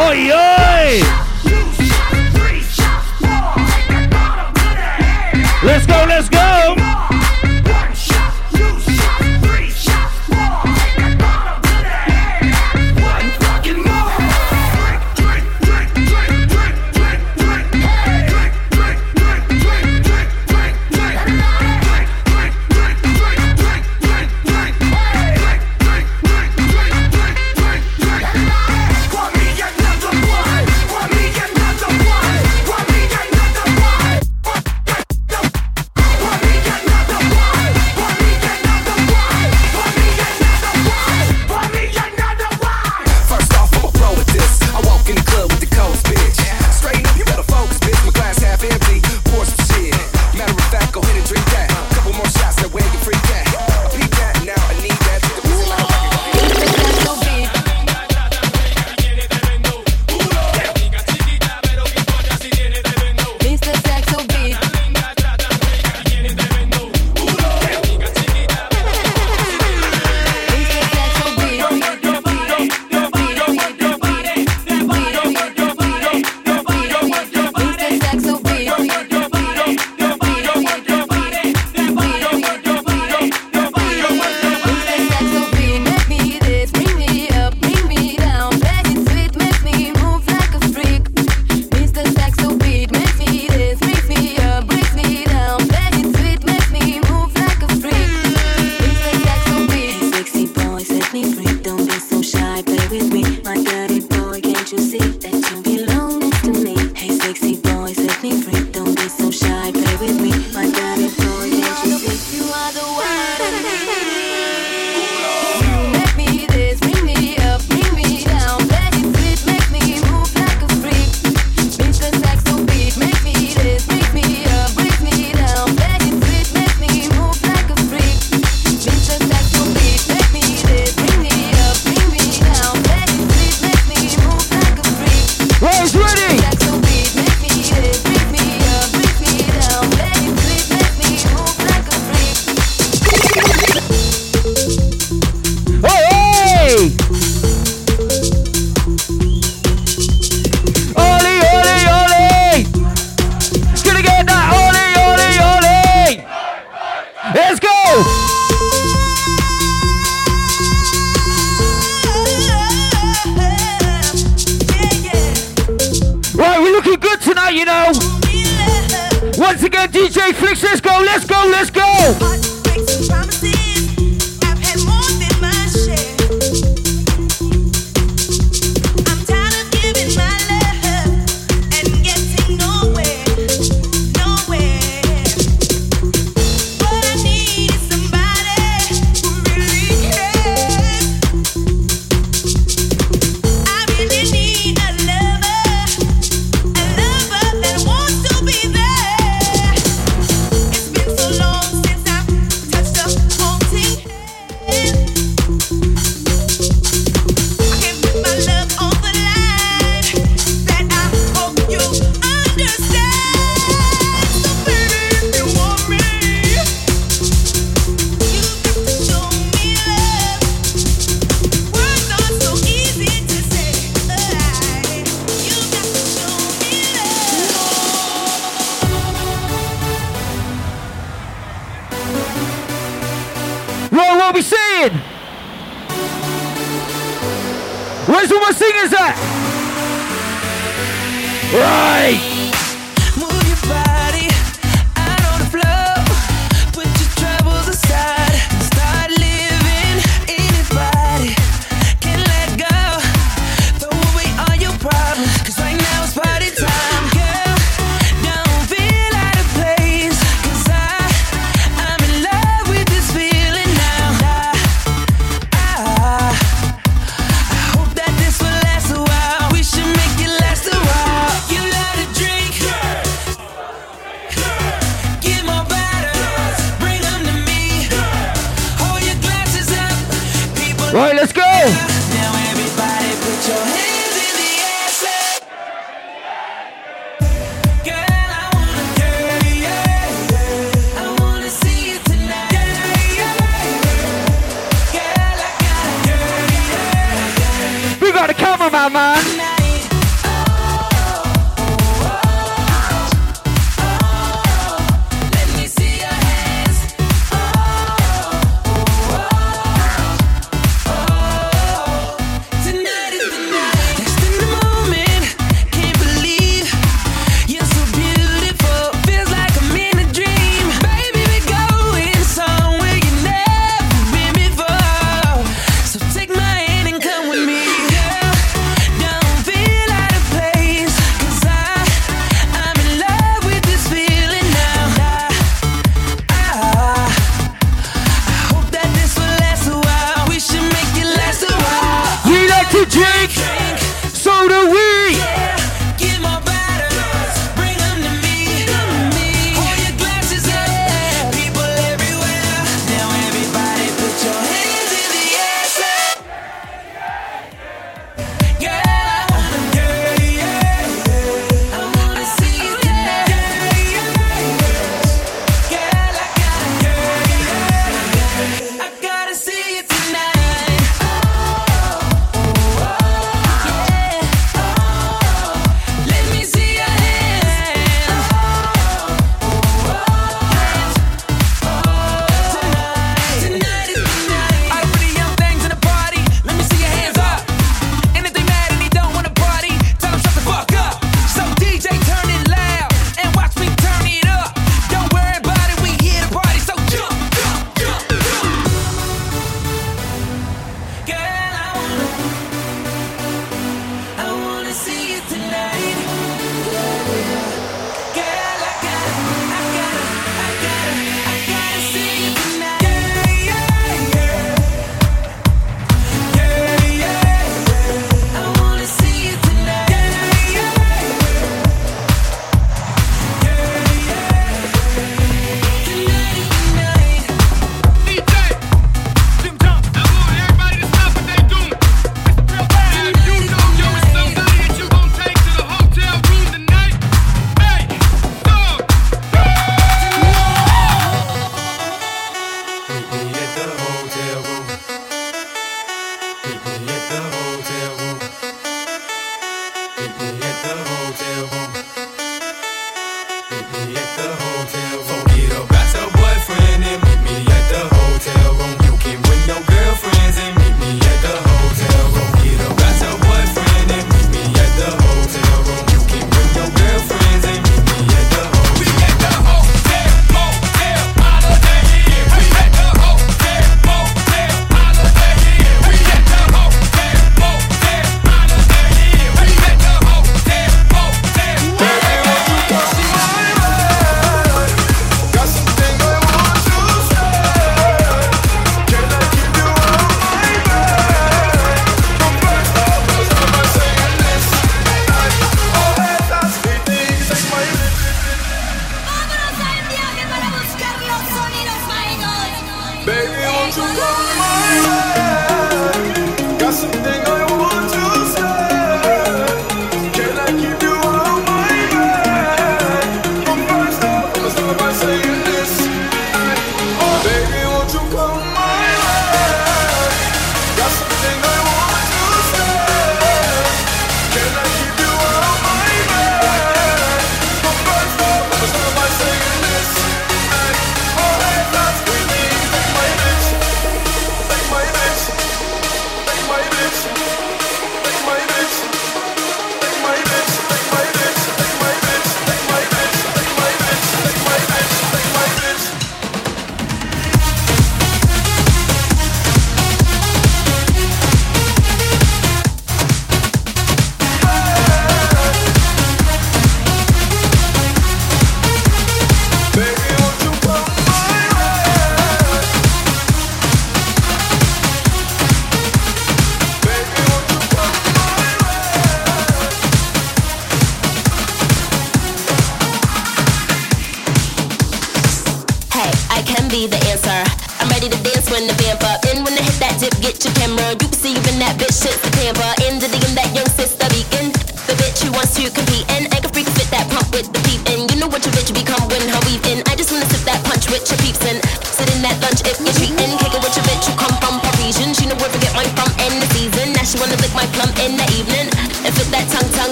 Oi, 0.00 0.32
oi! 0.32 1.28
Let's 5.62 5.84
go, 5.86 6.04
let's 6.08 6.28
go! 6.30 6.37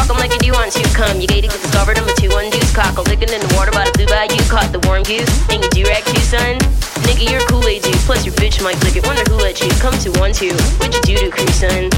cockle 0.00 0.16
like 0.16 0.32
you 0.32 0.40
do 0.40 0.52
on 0.56 0.72
two 0.72 0.84
come. 0.96 1.20
You 1.20 1.28
gated 1.28 1.52
cause 1.52 1.60
discovered 1.60 2.00
I'm 2.00 2.08
a 2.08 2.14
two 2.16 2.32
one 2.32 2.48
deuce 2.48 2.72
cockle. 2.72 3.04
Licking 3.04 3.28
in 3.28 3.40
the 3.44 3.52
water 3.52 3.68
by 3.68 3.84
the 3.84 3.92
blue 3.92 4.08
bayou. 4.08 4.40
Caught 4.48 4.72
the 4.72 4.80
warm 4.88 5.04
goose. 5.04 5.28
Ain't 5.52 5.60
you 5.60 5.70
do 5.76 5.82
rag 5.92 6.00
too, 6.08 6.24
son? 6.24 6.56
Nigga, 7.04 7.28
you're 7.28 7.44
a 7.44 7.48
Kool-Aid 7.52 7.84
dude. 7.84 8.00
Plus 8.08 8.24
your 8.24 8.32
bitch 8.40 8.64
might 8.64 8.80
lick 8.80 8.96
it. 8.96 9.04
Wonder 9.04 9.24
who 9.28 9.36
let 9.36 9.60
you 9.60 9.68
come 9.76 9.92
to 10.00 10.08
one 10.16 10.32
two. 10.32 10.56
What 10.80 10.88
you 10.96 11.02
do 11.04 11.14
to 11.20 11.28
crew, 11.28 11.52
son? 11.52 11.92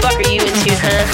Fuck 0.00 0.16
are 0.16 0.24
you 0.24 0.40
into, 0.40 0.72
huh? 0.80 1.04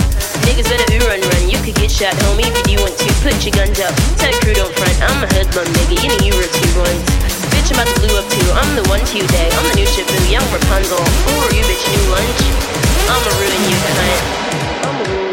Niggas 0.47 0.71
better 0.71 0.87
ooh 0.95 1.07
run 1.11 1.19
run. 1.19 1.45
You 1.51 1.59
could 1.67 1.75
get 1.75 1.91
shot, 1.91 2.15
homie, 2.23 2.47
if 2.47 2.67
you 2.71 2.79
want 2.79 2.95
to. 2.95 3.09
Put 3.27 3.35
your 3.43 3.55
guns 3.59 3.83
up. 3.83 3.91
Tell 4.15 4.31
crew 4.47 4.55
don't 4.55 4.71
front. 4.79 4.95
I'm 5.03 5.27
a 5.27 5.29
hoodlum, 5.35 5.67
nigga. 5.83 5.99
You 5.99 6.15
know 6.15 6.21
you 6.23 6.35
were 6.39 6.47
two 6.47 6.71
ones. 6.79 7.03
Bitch, 7.51 7.75
I'm 7.75 7.83
about 7.83 7.91
to 7.91 7.97
blue 8.07 8.15
up 8.15 8.27
too. 8.31 8.47
I'm 8.55 8.71
the 8.79 8.87
one 8.87 9.03
two 9.03 9.27
day. 9.35 9.51
I'm 9.51 9.67
the 9.75 9.83
new 9.83 9.89
ship, 9.91 10.07
young 10.31 10.47
Rapunzel. 10.55 11.03
Who 11.27 11.33
are 11.43 11.53
you, 11.59 11.65
bitch? 11.67 11.85
New 11.91 12.07
lunch? 12.15 12.43
I'ma 13.11 13.31
ruin 13.35 13.63
you, 13.67 13.79
cunt. 13.83 15.30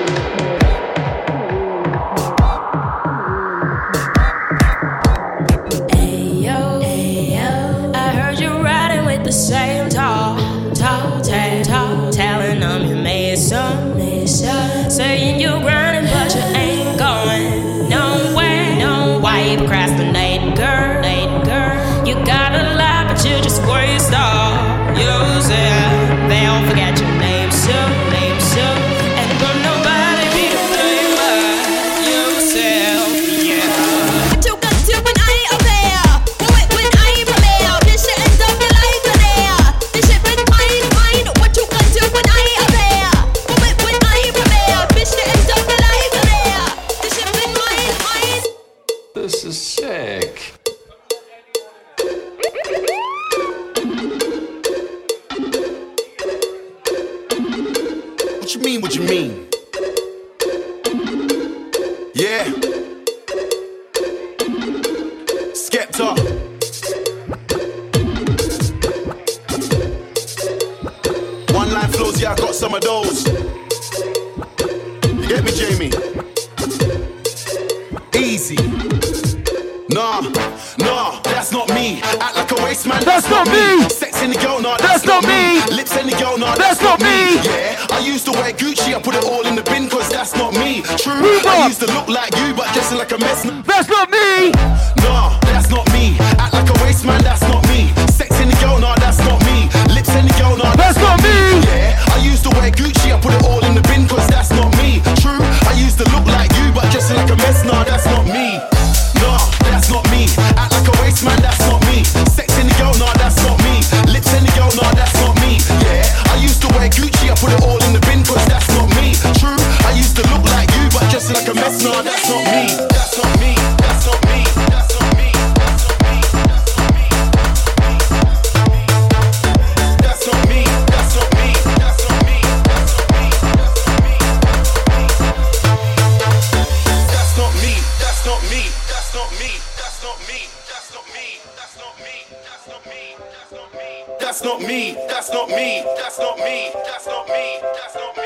not 144.47 144.61
me, 144.61 144.93
that's 145.09 145.29
not 145.29 145.49
me, 145.49 145.83
that's 145.97 146.17
not 146.19 146.37
me, 146.37 146.71
that's 146.85 147.05
not 147.05 147.27
me, 147.27 147.59
that's 147.61 147.95
not 147.95 148.15
me. 148.15 148.16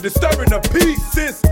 Disturbing 0.00 0.50
the 0.50 0.60
peace. 0.72 1.12
Since 1.12 1.47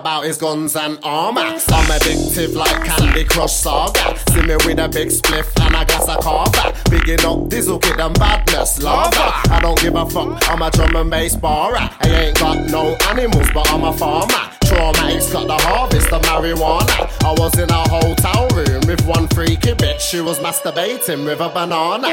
about 0.00 0.24
his 0.24 0.38
guns 0.38 0.76
and 0.76 0.98
armor. 1.02 1.40
I'm 1.42 1.58
addictive 1.58 2.54
like 2.54 2.84
Candy 2.84 3.24
Crush 3.24 3.52
Saga. 3.52 4.18
See 4.30 4.40
me 4.42 4.56
with 4.64 4.78
a 4.78 4.88
big 4.88 5.08
spliff 5.08 5.48
and 5.60 5.76
a 5.76 5.84
glass 5.84 6.08
of 6.08 6.20
carver. 6.24 6.72
Bigging 6.88 7.20
up 7.26 7.50
Dizzle 7.50 7.80
Kid 7.82 8.00
and 8.00 8.18
badness, 8.18 8.82
lava. 8.82 9.32
I 9.52 9.60
don't 9.60 9.78
give 9.78 9.94
a 9.94 10.08
fuck, 10.08 10.48
I'm 10.48 10.62
a 10.62 10.70
drum 10.70 10.96
and 10.96 11.10
bass 11.10 11.36
barer. 11.36 11.76
I 11.76 12.08
ain't 12.08 12.38
got 12.38 12.70
no 12.70 12.96
animals, 13.10 13.48
but 13.52 13.70
I'm 13.70 13.84
a 13.84 13.92
farmer. 13.92 14.50
Traumatics 14.64 15.32
got 15.32 15.46
the 15.48 15.58
harvest 15.66 16.12
of 16.12 16.22
marijuana. 16.22 17.10
I 17.22 17.32
was 17.38 17.58
in 17.58 17.68
a 17.68 17.88
hotel 17.88 18.48
room 18.56 18.80
with 18.86 19.04
one 19.06 19.28
freaky 19.28 19.72
bitch. 19.72 20.00
She 20.00 20.20
was 20.20 20.38
masturbating 20.38 21.26
with 21.26 21.40
a 21.40 21.48
banana. 21.48 22.08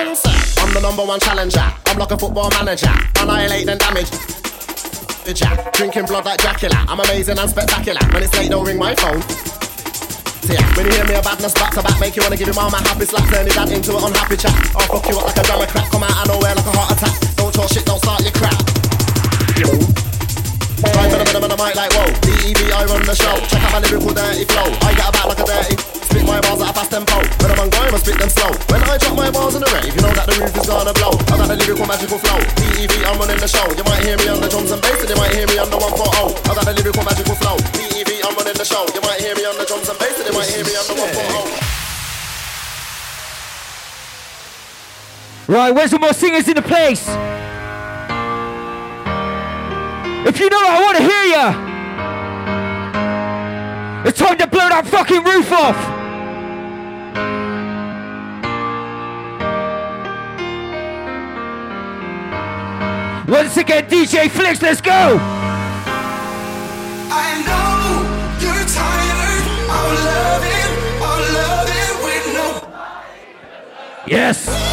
I'm 0.57 0.73
the 0.73 0.81
number 0.81 1.05
one 1.05 1.21
challenger. 1.21 1.71
I'm 1.85 1.97
like 1.97 2.11
a 2.11 2.17
football 2.17 2.49
manager. 2.49 2.91
Annihilate 3.21 3.69
and 3.69 3.79
damage. 3.79 4.09
Jack, 5.33 5.73
drinking 5.73 6.05
blood 6.05 6.23
like 6.23 6.39
Dracula. 6.39 6.85
I'm 6.87 6.99
amazing 6.99 7.37
and 7.37 7.49
spectacular. 7.49 7.99
When 8.13 8.23
it's 8.23 8.31
late, 8.37 8.49
don't 8.49 8.65
ring 8.65 8.77
my 8.77 8.95
phone. 8.95 9.19
Yeah, 10.47 10.63
when 10.79 10.87
you 10.87 10.93
hear 10.95 11.03
me 11.03 11.15
a 11.15 11.21
badness 11.21 11.51
back 11.53 11.75
to 11.75 11.83
back, 11.83 11.99
make 11.99 12.15
you 12.15 12.23
wanna 12.23 12.37
give 12.37 12.47
him 12.47 12.57
all 12.57 12.71
my 12.71 12.79
happy 12.79 13.03
slap, 13.03 13.27
turn 13.27 13.43
it 13.43 13.57
into 13.57 13.91
an 13.97 14.03
unhappy 14.07 14.37
chat. 14.37 14.55
I'll 14.71 14.87
oh, 14.87 14.99
fuck 14.99 15.11
you 15.11 15.19
up 15.19 15.27
like 15.27 15.37
a 15.37 15.43
drum 15.43 15.61
of 15.61 15.67
crack, 15.67 15.91
come 15.91 16.03
out 16.03 16.15
of 16.15 16.27
nowhere 16.31 16.55
like 16.55 16.65
a 16.65 16.71
heart 16.71 16.95
attack. 16.95 17.35
Don't 17.35 17.53
talk 17.53 17.67
shit, 17.67 17.83
don't 17.83 17.99
start 17.99 18.23
your 18.23 18.31
crap. 18.39 18.55
Yo. 19.59 19.67
Right, 20.95 21.11
but 21.11 21.51
I'm 21.51 21.59
like 21.59 21.91
whoa. 21.91 22.07
DEB, 22.23 22.71
I 22.71 22.85
run 22.85 23.03
the 23.03 23.15
show. 23.15 23.35
Check 23.51 23.63
out 23.67 23.71
my 23.73 23.79
lyrical 23.83 24.13
dirty 24.13 24.45
flow. 24.45 24.71
Gonna 30.67 30.93
blow. 30.93 31.15
I 31.31 31.37
got 31.39 31.49
a 31.49 31.55
lyrical 31.55 31.87
magical 31.87 32.19
flow. 32.19 32.39
DEB, 32.59 32.91
I'm 33.07 33.17
running 33.17 33.39
the 33.39 33.47
show. 33.47 33.63
You 33.71 33.83
might 33.87 34.03
hear 34.03 34.17
me 34.17 34.27
on 34.27 34.41
the 34.41 34.49
drums 34.49 34.71
and 34.71 34.81
bass, 34.81 34.99
and 34.99 35.09
you 35.09 35.15
might 35.15 35.33
hear 35.33 35.47
me 35.47 35.57
on 35.57 35.69
the 35.71 35.77
140. 35.79 36.35
I 36.43 36.55
got 36.55 36.67
a 36.67 36.73
lyrical 36.75 37.03
magical 37.07 37.35
flow. 37.35 37.55
DEB, 37.71 38.19
I'm 38.27 38.35
running 38.35 38.53
the 38.53 38.67
show. 38.67 38.83
You 38.91 39.01
might 39.01 39.21
hear 39.23 39.35
me 39.35 39.45
on 39.47 39.55
the 39.57 39.65
drums 39.65 39.87
and 39.87 39.97
bass, 39.97 40.19
and 40.19 40.27
you 40.27 40.35
might 40.35 40.51
hear 40.51 40.63
me 40.67 40.75
on 40.75 40.85
the 40.87 40.93
140. 40.99 41.87
Right, 45.47 45.71
where's 45.71 45.91
some 45.91 46.01
more 46.01 46.13
singers 46.13 46.47
in 46.49 46.55
the 46.55 46.61
place? 46.61 47.07
If 50.27 50.39
you 50.41 50.49
know 50.49 50.59
I 50.59 50.81
want 50.83 50.97
to 50.97 51.03
hear 51.03 51.23
ya. 51.31 51.55
It's 54.03 54.19
time 54.19 54.37
to 54.37 54.47
blow 54.47 54.67
that 54.67 54.85
fucking 54.85 55.23
roof 55.23 55.51
off. 55.51 55.96
Once 63.27 63.57
again, 63.57 63.85
DJ 63.89 64.29
Flex, 64.29 64.61
let's 64.61 64.79
go. 64.79 65.17
I 67.11 67.43
know 67.45 68.05
you're 68.39 68.65
tired 68.65 69.45
of 69.67 69.91
loving, 70.05 70.71
of 71.03 71.19
loving 71.35 71.95
with 72.05 72.25
no 72.33 72.47
Yes. 74.07 74.66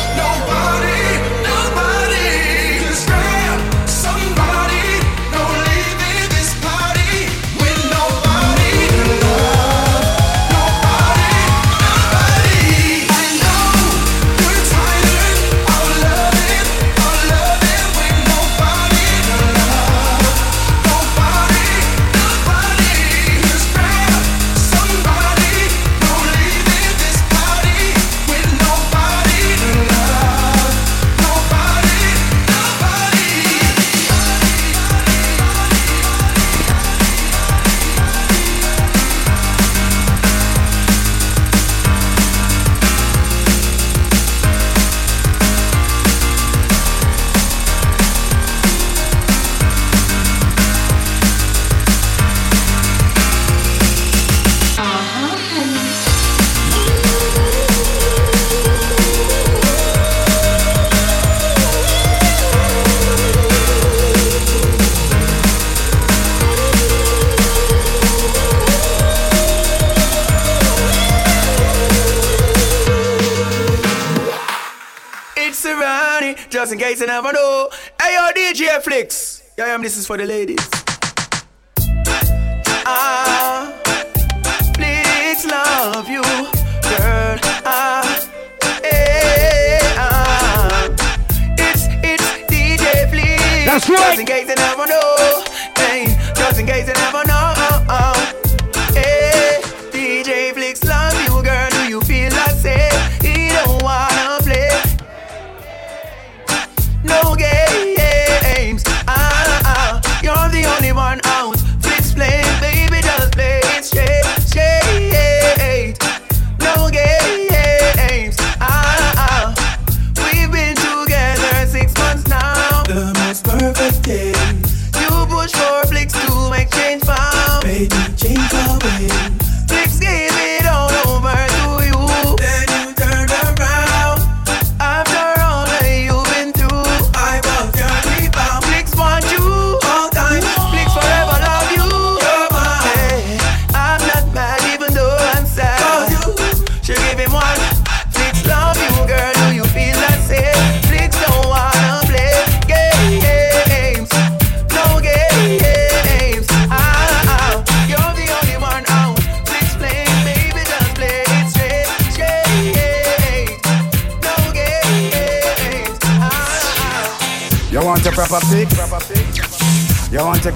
This 79.83 79.97
is 79.97 80.07
for 80.07 80.17
the 80.17 80.25
ladies. 80.25 80.94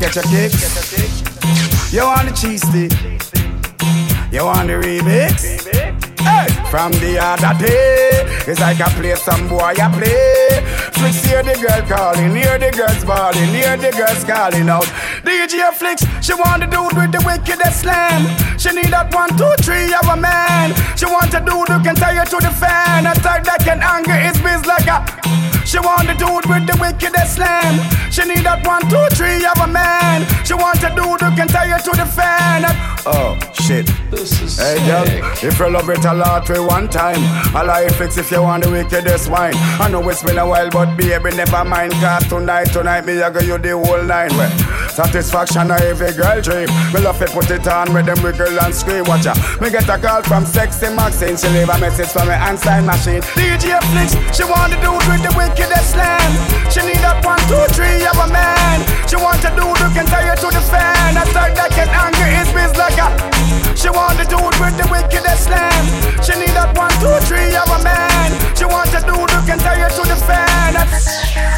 You 0.08 0.14
want 0.14 0.30
to 0.30 0.38
a 0.38 0.48
kick? 0.48 1.92
You 1.92 2.00
want 2.00 2.28
the 2.28 2.32
cheese 2.32 2.64
stick? 2.64 2.96
You 4.32 4.44
want 4.46 4.68
the 4.68 4.80
remix? 4.80 5.68
Hey, 6.24 6.48
from 6.70 6.92
the 7.04 7.20
other 7.20 7.52
day, 7.60 8.24
it's 8.48 8.58
like 8.58 8.80
I 8.80 8.88
play 8.96 9.14
some 9.16 9.48
boy 9.48 9.76
I 9.76 9.92
play. 9.92 10.64
Flicks 10.96 11.20
hear 11.26 11.42
the 11.42 11.60
girl 11.60 11.84
calling, 11.84 12.34
hear 12.34 12.56
the 12.56 12.72
girls 12.72 13.04
bawling, 13.04 13.52
hear 13.52 13.76
the 13.76 13.92
girls 13.92 14.24
calling 14.24 14.70
out. 14.70 14.88
DJ 15.28 15.60
Flicks, 15.76 16.00
she 16.24 16.32
want 16.32 16.64
the 16.64 16.68
dude 16.72 16.96
with 16.96 17.12
the 17.12 17.20
wickedest 17.28 17.84
slam. 17.84 18.24
She 18.56 18.72
need 18.72 18.88
that 18.88 19.12
one, 19.12 19.28
two, 19.36 19.52
three 19.60 19.92
of 19.92 20.08
a 20.08 20.16
man. 20.16 20.72
She 20.96 21.04
want 21.04 21.36
a 21.36 21.40
dude 21.44 21.68
who 21.68 21.84
can 21.84 21.94
tie 21.94 22.16
her 22.16 22.24
to 22.24 22.38
the 22.40 22.54
fan. 22.56 23.04
A 23.04 23.12
type 23.20 23.44
that 23.44 23.60
can 23.60 23.84
anger 23.84 24.16
his 24.16 24.40
biz 24.40 24.64
like 24.64 24.88
a. 24.88 25.04
She 25.68 25.76
want 25.78 26.08
the 26.08 26.16
dude 26.16 26.48
with 26.48 26.64
the 26.64 26.78
wickedest 26.80 27.36
slam. 27.36 27.97
She 28.18 28.24
need 28.24 28.42
that 28.42 28.66
one, 28.66 28.82
two, 28.90 28.98
three 29.14 29.46
of 29.46 29.62
a 29.62 29.70
man. 29.70 30.26
She 30.44 30.52
want 30.52 30.82
a 30.82 30.90
dude 30.90 31.22
who 31.22 31.30
can 31.38 31.46
tie 31.46 31.70
her 31.70 31.78
to 31.78 31.92
the 31.94 32.04
fan. 32.04 32.66
Oh 33.06 33.38
shit. 33.54 33.88
hey 34.58 34.74
girl, 34.82 35.06
if 35.38 35.56
you 35.56 35.70
love 35.70 35.88
it 35.88 36.04
a 36.04 36.12
lot, 36.12 36.48
we 36.50 36.58
one 36.58 36.88
time. 36.88 37.22
I 37.54 37.62
like 37.62 37.92
fix 37.94 38.18
if 38.18 38.32
you 38.32 38.42
want 38.42 38.64
the 38.64 38.72
wickedest 38.72 39.30
wine. 39.30 39.54
I 39.54 39.88
know 39.88 40.02
it's 40.08 40.24
been 40.24 40.36
a 40.36 40.44
while, 40.44 40.68
but 40.68 40.96
baby, 40.96 41.30
never 41.30 41.64
mind. 41.64 41.92
Cause 41.92 42.26
tonight, 42.26 42.72
tonight, 42.72 43.06
me 43.06 43.22
I 43.22 43.30
go 43.30 43.38
you 43.38 43.56
the 43.56 43.78
whole 43.78 44.02
nine. 44.02 44.30
Well, 44.34 44.50
satisfaction 44.98 45.70
of 45.70 45.78
every 45.78 46.10
girl 46.10 46.42
dream. 46.42 46.66
Me 46.90 46.98
love 46.98 47.22
it, 47.22 47.30
put 47.30 47.46
it 47.54 47.62
on 47.70 47.94
with 47.94 48.06
them 48.10 48.18
wiggle 48.18 48.58
and 48.58 48.74
scream. 48.74 49.06
Watch 49.06 49.30
ya. 49.30 49.34
Me 49.62 49.70
get 49.70 49.86
a 49.86 49.94
call 49.94 50.26
from 50.26 50.42
sexy 50.42 50.90
Maxine. 50.90 51.38
She 51.38 51.46
leave 51.54 51.70
a 51.70 51.78
message 51.78 52.10
from 52.10 52.26
me 52.26 52.34
handsign 52.34 52.82
machine. 52.82 53.22
DJ 53.38 53.78
Flicks, 53.94 54.18
she 54.34 54.42
want 54.42 54.74
the 54.74 54.78
dude 54.82 55.06
with 55.06 55.22
the 55.22 55.30
wickedest 55.38 55.94
slam. 55.94 56.30
She 56.66 56.82
need 56.82 56.98
that 57.06 57.22
one, 57.22 57.38
two, 57.46 57.62
three 57.78 58.02
of 58.10 58.18
a 58.18 58.26
man. 58.26 58.82
She 59.06 59.14
want 59.14 59.38
a 59.46 59.50
who 59.54 59.70
can 59.94 60.06
tie 60.10 60.26
her 60.26 60.34
to 60.34 60.48
the 60.50 60.62
fan. 60.66 61.14
A 61.14 61.22
type 61.30 61.54
that 61.54 61.70
can 61.70 61.86
anger 61.94 62.28
his 62.34 62.50
biz 62.50 62.74
like 62.74 62.98
a. 62.98 63.06
She 63.78 63.86
want 63.94 64.18
the 64.18 64.26
dude 64.26 64.58
with 64.58 64.74
the 64.82 64.86
wickedest 64.90 65.46
slam. 65.46 65.84
She 66.26 66.34
need 66.34 66.58
that 66.58 66.74
one, 66.74 66.90
two, 66.98 67.14
three 67.30 67.54
of 67.54 67.70
a 67.70 67.78
man. 67.86 68.34
She 68.58 68.66
want 68.66 68.90
a 68.90 69.00
who 69.06 69.46
can 69.46 69.62
tie 69.62 69.78
her 69.78 69.90
to 69.94 70.02
the 70.10 70.18
fan. 70.26 71.57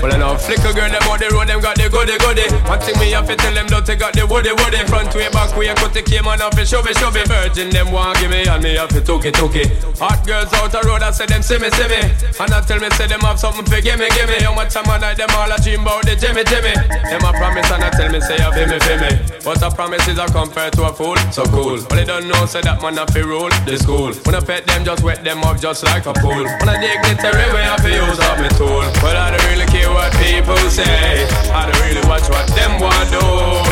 Well, 0.00 0.12
I 0.12 0.16
know 0.16 0.36
flicker 0.36 0.72
girl, 0.72 0.88
them 0.88 1.04
on 1.12 1.20
the 1.20 1.28
road, 1.28 1.48
them 1.48 1.60
got 1.60 1.76
the 1.76 1.92
goody 1.92 2.16
goody. 2.16 2.48
One 2.64 2.80
thing 2.80 2.96
me 2.96 3.12
have 3.12 3.28
to 3.28 3.36
tell 3.36 3.52
them, 3.52 3.68
don't 3.68 3.84
they 3.84 3.96
got 3.96 4.16
the 4.16 4.24
woody 4.24 4.52
woody. 4.56 4.80
Front 4.88 5.12
way, 5.14 5.28
back 5.28 5.52
way, 5.56 5.68
cut 5.76 5.92
the 5.92 6.00
came 6.00 6.26
on 6.26 6.40
off 6.40 6.56
it, 6.56 6.66
shove 6.66 6.88
it, 6.88 6.96
shove 6.96 7.16
it. 7.16 7.28
Virgin, 7.28 7.68
them 7.68 7.92
want 7.92 8.16
give 8.16 8.32
me, 8.32 8.48
and 8.48 8.62
me 8.64 8.80
have 8.80 8.88
to 8.96 9.00
took 9.04 9.28
it, 9.28 9.34
took 9.36 9.54
it. 9.54 9.68
Hot 10.00 10.24
girls 10.24 10.48
out 10.56 10.72
the 10.72 10.80
road, 10.88 11.04
I 11.04 11.12
say 11.12 11.26
them 11.26 11.44
see 11.44 11.60
me, 11.60 11.68
see 11.76 11.88
me. 11.92 12.00
And 12.40 12.48
I 12.48 12.64
tell 12.64 12.80
me, 12.80 12.88
say 12.96 13.12
them 13.12 13.20
have 13.20 13.36
something 13.36 13.68
for 13.68 13.80
gimme, 13.84 14.08
gimme. 14.16 14.40
How 14.40 14.56
much 14.56 14.72
time 14.72 14.88
I 14.88 14.96
night, 14.96 15.20
them 15.20 15.28
all 15.36 15.52
a 15.52 15.60
dream 15.60 15.84
about 15.84 16.08
the 16.08 16.16
Jimmy, 16.16 16.48
Jimmy. 16.48 16.72
Them 17.04 17.20
a 17.20 17.30
promise, 17.36 17.68
and 17.68 17.84
I 17.84 17.92
tell 17.92 18.08
me, 18.08 18.24
say 18.24 18.40
you 18.40 18.50
feel 18.56 18.68
me, 18.72 18.78
feel 18.80 19.00
me. 19.04 19.12
But 19.44 19.60
a 19.60 19.68
promise 19.68 20.08
is 20.08 20.16
a 20.16 20.24
compare 20.32 20.72
to 20.80 20.88
a 20.88 20.92
fool, 20.96 21.20
so 21.28 21.44
cool. 21.52 21.76
But 21.88 22.00
they 22.00 22.08
don't 22.08 22.24
know, 22.24 22.48
say 22.48 22.64
that 22.64 22.80
man 22.80 22.96
have 22.96 23.12
to 23.12 23.20
rule 23.20 23.52
the 23.68 23.76
school. 23.76 24.16
When 24.24 24.32
I 24.32 24.40
pet 24.40 24.64
them, 24.64 24.80
just 24.84 25.04
wet 25.04 25.20
them 25.24 25.44
up 25.44 25.60
just 25.60 25.84
like 25.84 26.08
a 26.08 26.16
pool. 26.16 26.44
When 26.44 26.68
I 26.72 26.80
dignitary 26.80 27.52
way, 27.52 27.68
I 27.68 27.76
have 27.76 27.84
to 27.84 27.92
use 27.92 28.20
up 28.20 28.40
my 28.40 28.48
tool. 28.56 28.84
But 29.04 29.16
I 29.16 29.36
don't 29.36 29.44
really 29.52 29.68
care 29.68 29.89
what 29.92 30.12
people 30.18 30.58
say. 30.70 31.26
I 31.50 31.66
don't 31.66 31.80
really 31.84 32.04
watch 32.08 32.28
what 32.28 32.46
them 32.54 32.80
want 32.80 33.08
do. 33.10 33.24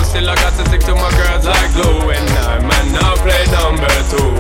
Still 0.04 0.28
I 0.28 0.34
got 0.36 0.52
to 0.58 0.64
stick 0.66 0.82
to 0.88 0.94
my 0.94 1.10
girls 1.18 1.46
like 1.46 1.70
glue. 1.72 2.10
And 2.10 2.28
I 2.44 2.60
man 2.60 2.86
now 2.92 3.14
play 3.22 3.44
number 3.52 3.90
two. 4.12 4.32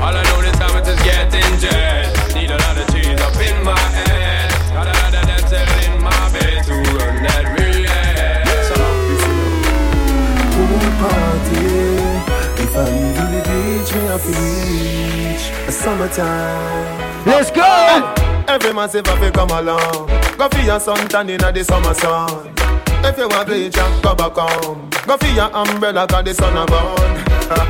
All 0.00 0.14
I 0.14 0.22
know 0.28 0.40
this 0.42 0.56
time 0.58 0.76
it 0.76 0.88
is 0.88 1.00
getting 1.02 1.52
jet. 1.58 2.10
Need 2.34 2.50
a 2.50 2.58
lot 2.58 2.76
of 2.76 2.86
cheese 2.92 3.20
up 3.20 3.36
in 3.36 3.56
my 3.64 3.78
head. 3.96 4.50
Got 4.72 4.88
a 4.88 4.94
lot 4.96 5.14
of 5.14 5.24
dental 5.28 5.68
in 5.84 5.92
my 6.02 6.22
bed 6.32 6.58
to 6.68 6.74
run 6.96 7.16
that 7.26 7.44
relay. 7.56 8.44
So, 8.68 8.76
pool 10.52 10.86
party. 11.00 11.66
If 12.62 12.72
I 12.76 12.84
leave 12.90 13.20
the 13.34 13.42
beach, 13.48 13.90
me 13.94 14.02
have 14.08 14.22
to 14.24 14.32
reach 14.40 15.44
summertime. 15.72 17.24
Let's 17.26 17.50
go. 17.50 18.15
Every 18.48 18.72
massive 18.72 19.06
have 19.06 19.32
come 19.32 19.50
along. 19.50 20.06
Go 20.38 20.48
for 20.48 20.62
your 20.62 20.78
suntan 20.78 21.28
in 21.30 21.38
the 21.38 21.64
summer 21.64 21.94
sun. 21.94 22.54
If 23.04 23.18
you 23.18 23.28
want 23.28 23.48
bleach, 23.48 23.74
go 24.02 24.14
back 24.14 24.34
home. 24.34 24.88
Go 25.06 25.16
for 25.16 25.26
your 25.26 25.50
umbrella, 25.54 26.06
cause 26.06 26.24
the 26.24 26.34
sun 26.34 26.56
a 26.56 26.66
burn. 26.66 27.16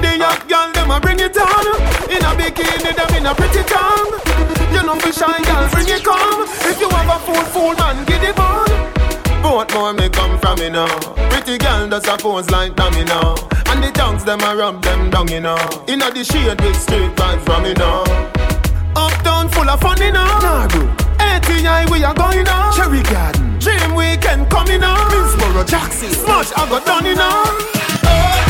The 0.01 0.17
young 0.17 0.41
girl, 0.49 0.73
them 0.73 0.91
a 0.91 1.01
bring 1.01 1.21
it 1.21 1.37
on. 1.37 1.67
In 2.09 2.25
a 2.25 2.33
bikini, 2.37 2.95
them 2.95 3.15
in 3.17 3.27
a 3.27 3.35
pretty 3.35 3.63
tongue. 3.65 4.13
You 4.73 4.83
know 4.83 4.97
fi 5.01 5.11
shy 5.11 5.43
girl, 5.45 5.69
bring 5.73 5.89
it 5.89 6.05
come. 6.05 6.45
If 6.69 6.81
you 6.81 6.89
have 6.89 7.09
a 7.09 7.19
fool, 7.25 7.45
fool 7.53 7.75
man, 7.75 8.05
get 8.05 8.23
it 8.23 8.39
on. 8.39 8.67
Both 9.43 9.73
more 9.75 9.93
me 9.93 10.09
come 10.09 10.39
from 10.39 10.59
me 10.59 10.71
now. 10.71 10.89
Pretty 11.31 11.59
girl 11.59 11.89
does 11.89 12.07
a 12.07 12.17
pose 12.17 12.51
like 12.51 12.75
dummy 12.77 13.05
now. 13.05 13.35
And 13.69 13.83
the 13.83 13.91
tongues 13.93 14.25
them 14.25 14.41
a 14.41 14.57
rub 14.57 14.83
them 14.83 15.11
down 15.11 15.29
you 15.29 15.41
know. 15.41 15.59
Inna 15.89 16.11
the 16.11 16.25
shade 16.25 16.61
with 16.61 16.77
straight 16.81 17.15
vibes 17.17 17.45
from 17.45 17.63
me 17.63 17.73
now. 17.75 18.05
Uptown 18.97 19.49
full 19.51 19.69
of 19.69 19.81
fun 19.81 20.01
you 20.01 20.13
know. 20.13 20.25
Nah, 20.41 20.67
bro. 20.69 20.89
ATI 21.21 21.91
we 21.93 22.03
are 22.03 22.15
going 22.15 22.45
now. 22.45 22.73
Cherry 22.73 23.03
Garden. 23.03 23.59
Dream 23.59 23.95
weekend 23.95 24.49
coming 24.51 24.81
now. 24.81 24.97
Minsboro 25.11 25.65
Jackson. 25.69 26.11
Smash 26.11 26.53
I 26.57 26.69
got 26.71 26.87
done 26.87 27.05
you 27.05 27.15
know. 27.15 27.45
Oh 28.09 28.46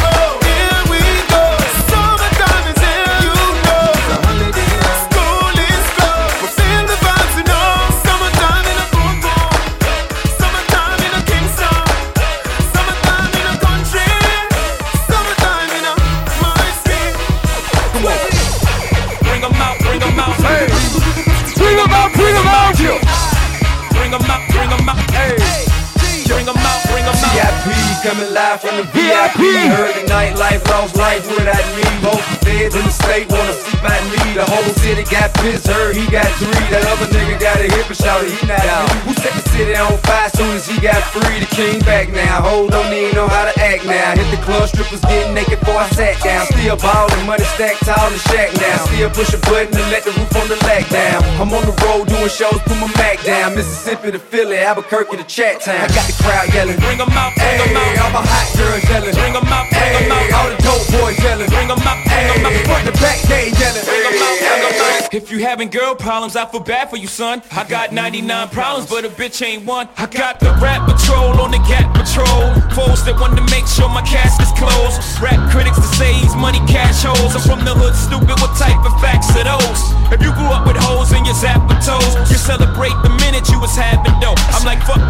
coming 28.06 28.30
live 28.30 28.62
from 28.62 28.78
the 28.78 28.86
VIP. 28.94 29.42
Heard 29.74 29.98
the 29.98 30.06
nightlife, 30.06 30.62
lost 30.70 30.94
life 30.94 31.26
without 31.26 31.66
me. 31.74 31.82
Both 32.06 32.22
the 32.30 32.38
feds 32.46 32.74
in 32.78 32.84
the 32.86 32.94
state 32.94 33.26
wanna 33.26 33.50
see 33.50 33.74
by 33.82 33.98
me. 34.14 34.22
The 34.38 34.46
whole 34.46 34.70
city 34.78 35.02
got 35.10 35.34
pissed, 35.42 35.66
heard 35.66 35.96
he 35.98 36.06
got 36.06 36.30
three. 36.38 36.66
That 36.70 36.86
other 36.86 37.10
nigga 37.10 37.34
got 37.42 37.58
a 37.58 37.66
hip 37.66 37.90
and 37.90 37.98
shouted 37.98 38.30
he 38.30 38.38
not 38.46 38.62
out. 38.70 38.86
Who 39.02 39.12
set 39.18 39.34
the 39.34 39.42
city 39.50 39.74
on 39.74 39.98
fire 40.06 40.30
soon 40.38 40.54
as 40.54 40.70
he 40.70 40.78
got 40.78 41.02
free? 41.10 41.42
The 41.42 41.50
king 41.50 41.82
back 41.82 42.06
now. 42.14 42.46
Hold 42.46 42.70
don't 42.70 42.92
even 42.94 43.10
know 43.18 43.26
how 43.26 43.50
to 43.50 43.54
act 43.58 43.82
now. 43.84 44.14
Hit 44.14 44.30
the 44.30 44.38
club, 44.46 44.68
strippers 44.70 45.02
getting 45.02 45.34
naked 45.34 45.58
before 45.58 45.82
I 45.82 45.88
sat 45.90 46.22
down. 46.22 46.46
Still 46.46 46.78
ballin', 46.78 47.26
money 47.26 47.46
stacked 47.58 47.82
tall 47.82 48.06
in 48.06 48.14
the 48.14 48.22
shack 48.30 48.54
now. 48.54 48.86
Still 48.86 49.10
push 49.10 49.34
a 49.34 49.40
button 49.50 49.74
and 49.74 49.90
let 49.90 50.06
the 50.06 50.14
roof 50.14 50.30
on 50.38 50.46
the 50.46 50.58
lag 50.62 50.86
down. 50.94 51.26
I'm 51.42 51.50
on 51.50 51.64
the 51.66 51.74
road 51.82 52.06
doing 52.06 52.30
shows, 52.30 52.62
put 52.70 52.78
my 52.78 52.86
Mac 53.02 53.18
down. 53.26 53.58
Mississippi 53.58 54.12
to 54.12 54.20
Philly, 54.20 54.58
Albuquerque 54.58 55.16
to 55.16 55.24
Chat 55.24 55.60
Town. 55.66 55.82
I 55.82 55.88
got 55.90 56.06
the 56.06 56.16
crowd 56.22 56.46
yelling. 56.54 56.78
Bring 56.78 57.00
'em 57.00 57.10
out, 57.10 57.34
bring 57.34 57.74
'em 57.74 57.76
out. 57.76 57.95
All 58.02 58.10
my 58.10 58.22
hot 58.22 58.46
girls 58.56 58.84
yelling. 58.90 59.14
Bring 59.14 59.34
'em 59.36 59.46
out, 59.52 59.66
bring 59.70 59.92
'em 59.96 60.12
out. 60.12 60.26
All 60.36 60.48
the 60.50 60.56
dope 60.62 60.86
boys 60.92 61.18
yelling. 61.22 61.48
Bring 61.48 61.70
'em 61.70 61.80
out, 61.86 61.98
bring 62.04 62.26
'em 62.30 62.46
out. 62.46 62.52
Front 62.66 62.84
the 62.86 62.92
back, 63.00 63.18
they 63.28 63.50
yelling. 63.60 63.84
Bring 63.84 64.04
'em 64.06 64.22
out, 64.22 64.36
bring 64.38 64.62
'em 64.64 64.80
out. 64.80 65.12
If 65.12 65.30
you 65.30 65.38
having 65.44 65.70
girl 65.70 65.94
problems, 65.94 66.36
I 66.36 66.44
feel 66.46 66.60
bad 66.60 66.90
for 66.90 66.96
you, 66.96 67.08
son. 67.08 67.42
I 67.54 67.64
got 67.64 67.92
99 67.92 68.48
problems, 68.48 68.88
but 68.90 69.04
a 69.04 69.08
bitch 69.08 69.40
ain't 69.40 69.64
one. 69.64 69.88
I 69.96 70.06
got 70.06 70.40
the 70.40 70.52
rap 70.60 70.86
patrol 70.86 71.40
on 71.40 71.50
the 71.50 71.58
Gap 71.66 71.92
patrol. 71.94 72.54
Foes 72.78 73.02
that 73.04 73.18
want 73.18 73.34
to 73.36 73.42
make 73.50 73.66
sure 73.66 73.88
my 73.88 74.02
cask 74.02 74.40
is 74.40 74.52
closed. 74.52 75.02
Rap 75.20 75.40
critics 75.50 75.76
to 75.76 75.88
say 75.98 76.12
he's 76.12 76.34
money 76.36 76.60
cash 76.68 77.02
holes. 77.02 77.34
I'm 77.34 77.42
from 77.42 77.64
the 77.64 77.74
hood, 77.74 77.96
stupid. 77.96 78.38
What 78.38 78.54
type 78.56 78.78
of 78.86 78.94
facts 79.00 79.34
are 79.34 79.42
those? 79.42 79.80
If 80.14 80.22
you 80.22 80.30
grew 80.32 80.46
up 80.46 80.66
with 80.66 80.76
hoes 80.76 81.10
in 81.10 81.24
your 81.24 81.34
zapper 81.34 81.74
toes, 81.84 82.14
you 82.30 82.36
celebrate 82.36 82.94
the 83.02 83.10
minute 83.24 83.48
you 83.50 83.58
was 83.58 83.74
having 83.74 84.14
dough. 84.20 84.38
I'm 84.54 84.64
like, 84.64 84.80
fuck 84.86 85.02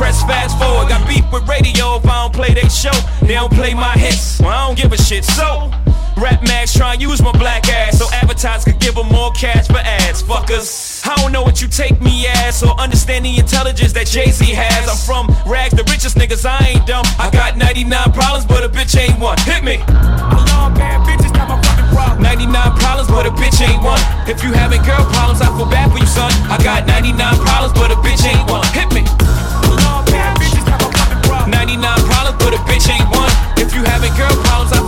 press 0.00 0.24
fast 0.24 0.56
forward. 0.58 0.88
Got 0.88 1.06
beef 1.06 1.24
with 1.30 1.46
radio 1.46 2.00
if 2.00 2.06
I 2.08 2.24
don't 2.24 2.32
play 2.32 2.54
they 2.54 2.68
show. 2.72 2.96
They 3.20 3.36
don't 3.36 3.52
play 3.52 3.74
my 3.74 3.92
hits, 3.92 4.40
well, 4.40 4.48
I 4.48 4.66
don't 4.66 4.78
give 4.80 4.92
a 4.92 4.96
shit. 4.96 5.24
So, 5.26 5.70
Rap 6.16 6.40
Max 6.48 6.72
try 6.72 6.94
and 6.94 7.02
use 7.02 7.20
my 7.20 7.32
black 7.32 7.68
ass 7.68 7.98
so 7.98 8.06
advertisers 8.12 8.64
could 8.64 8.80
give 8.80 8.94
them 8.94 9.08
more 9.08 9.30
cash 9.32 9.66
for 9.66 9.76
ads. 9.76 10.22
Fuckers, 10.22 11.04
I 11.06 11.14
don't 11.20 11.32
know 11.32 11.42
what 11.42 11.60
you 11.60 11.68
take 11.68 12.00
me 12.00 12.26
as 12.26 12.62
or 12.62 12.72
understand 12.80 13.26
the 13.26 13.36
intelligence 13.36 13.92
that 13.92 14.06
Jay 14.06 14.30
Z 14.30 14.40
has. 14.56 14.88
I'm 14.88 14.96
from 15.04 15.28
rags, 15.44 15.76
the 15.76 15.84
richest 15.92 16.16
niggas, 16.16 16.48
I 16.48 16.56
ain't 16.72 16.86
dumb. 16.86 17.04
I 17.20 17.28
got 17.30 17.58
99 17.58 17.92
problems, 18.12 18.46
but 18.46 18.64
a 18.64 18.70
bitch 18.70 18.96
ain't 18.96 19.20
one. 19.20 19.36
Hit 19.44 19.62
me. 19.62 19.76
Alarm 19.84 20.72
bad 20.80 21.04
bitches, 21.04 21.32
not 21.36 21.46
my 21.52 21.60
fucking 21.60 21.92
problem. 21.92 22.22
99 22.22 22.56
problems, 22.80 23.08
but 23.12 23.26
a 23.28 23.32
bitch 23.36 23.60
ain't 23.60 23.84
one. 23.84 24.00
If 24.24 24.42
you 24.42 24.52
having 24.52 24.80
girl 24.80 25.04
problems, 25.12 25.44
I 25.44 25.52
feel 25.56 25.68
bad 25.68 25.92
for 25.92 25.98
you, 26.00 26.08
son. 26.08 26.32
I 26.48 26.56
got 26.64 26.86
99 26.88 27.20
problems, 27.44 27.76
but 27.76 27.92
a 27.92 27.96
bitch 28.00 28.24
ain't 28.24 28.48
one. 28.48 28.64
Hit 28.72 28.88
me. 28.96 29.04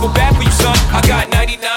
I 0.03 0.13
bad 0.13 0.35
for 0.35 0.43
you, 0.43 0.51
son. 0.51 0.75
I 0.91 1.01
got 1.07 1.29
99 1.29 1.72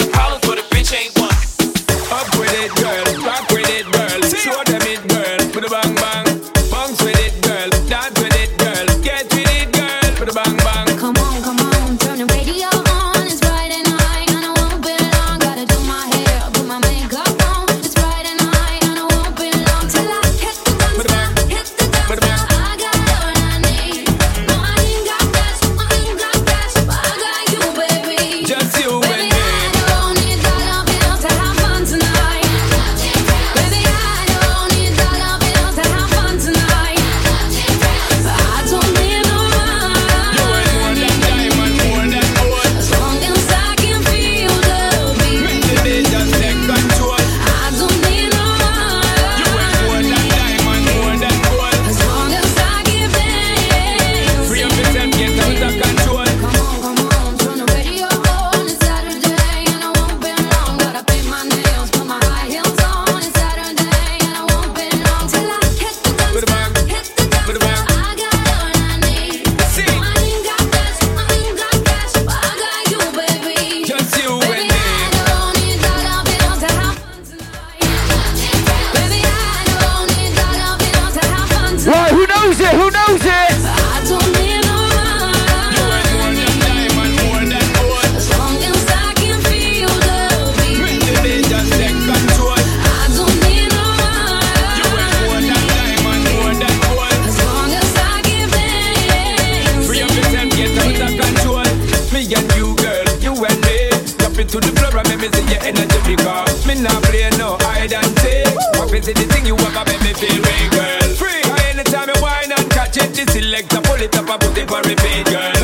pull 113.97 114.05
it 114.05 114.17
up 114.17 114.29
and 114.29 114.41
put 114.41 114.59
it 114.59 114.69
for 114.69 114.83
repeat, 114.83 115.27
girl. 115.27 115.56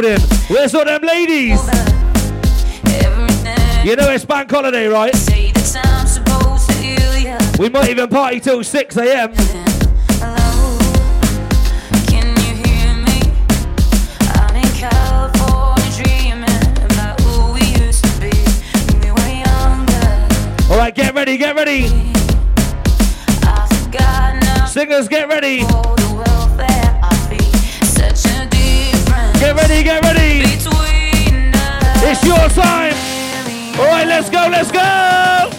Building? 0.00 0.20
Where's 0.48 0.74
all 0.74 0.84
them 0.84 1.02
ladies? 1.02 1.60
You 3.84 3.96
know 3.96 4.10
it's 4.10 4.24
bank 4.24 4.50
holiday, 4.50 4.86
right? 4.86 5.14
say 5.14 5.52
that 5.52 5.80
I'm 5.84 6.06
supposed 6.06 6.68
to 6.68 6.76
heal 6.76 7.16
ya. 7.18 7.38
We 7.58 7.68
might 7.70 7.88
even 7.88 8.08
party 8.08 8.40
till 8.40 8.62
6 8.62 8.96
a.m. 8.98 9.32
Can 12.06 12.28
you 12.36 12.54
hear 12.62 12.94
me? 12.94 13.32
I'm 14.36 14.56
in 14.56 14.70
California 14.76 15.90
dreaming 15.96 16.84
about 16.84 17.20
who 17.22 17.54
we 17.54 17.62
used 17.84 18.04
to 18.04 18.20
be 18.20 18.36
when 18.92 19.00
we 19.00 19.10
were 19.10 19.34
younger. 19.46 20.72
All 20.72 20.78
right, 20.78 20.94
get 20.94 21.14
ready, 21.14 21.38
get 21.38 21.56
ready. 21.56 21.88
Singers, 24.66 25.08
get 25.08 25.28
ready. 25.28 25.64
Ready, 29.70 29.84
get 29.84 30.02
ready. 30.02 30.42
It's 32.02 32.24
your 32.24 32.48
time. 32.48 32.94
All 33.78 33.86
right, 33.86 34.06
let's 34.06 34.28
go, 34.28 34.48
let's 34.50 34.72
go. 34.72 35.49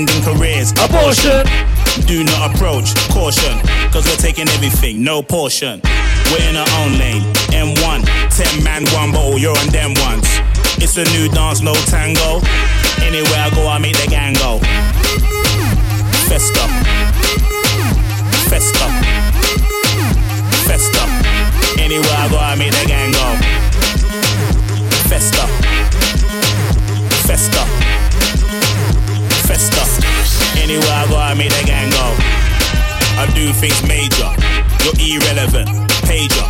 Ending 0.00 0.22
careers, 0.22 0.72
Abortion. 0.80 1.44
Do 2.06 2.24
not 2.24 2.54
approach, 2.54 2.96
caution. 3.12 3.52
Cause 3.92 4.06
we're 4.08 4.16
taking 4.16 4.48
everything, 4.48 5.04
no 5.04 5.20
portion. 5.20 5.82
We're 6.32 6.48
in 6.48 6.56
our 6.56 6.70
own 6.80 6.96
lane. 6.96 7.20
M1, 7.52 8.08
10 8.30 8.64
man, 8.64 8.86
one 8.96 9.12
bottle, 9.12 9.38
you're 9.38 9.54
on 9.58 9.68
them 9.68 9.92
ones. 10.00 10.24
It's 10.80 10.96
a 10.96 11.04
new 11.12 11.28
dance, 11.28 11.60
no 11.60 11.74
tango. 11.92 12.40
Anywhere 13.04 13.44
I 13.44 13.50
go, 13.54 13.68
I 13.68 13.76
make 13.76 13.94
the 14.00 14.06
gang 14.08 14.32
go. 14.40 14.58
Festa. 16.32 16.64
Festa. 18.48 18.88
Festa. 20.64 21.04
Anywhere 21.78 22.16
I 22.16 22.28
go, 22.30 22.38
I 22.38 22.54
make 22.56 22.72
the 22.72 22.86
gang 22.88 23.12
go. 23.12 23.36
Festa. 25.10 25.46
Festa. 27.26 27.79
Festa. 29.60 29.84
Anywhere 30.58 30.88
I 30.88 31.06
go, 31.08 31.16
I 31.16 31.34
make 31.34 31.52
the 31.52 31.64
gang 31.66 31.90
go. 31.90 32.16
I 33.20 33.28
do 33.36 33.52
things 33.52 33.76
major. 33.84 34.32
You're 34.80 35.20
irrelevant. 35.20 35.68
Pager. 36.08 36.48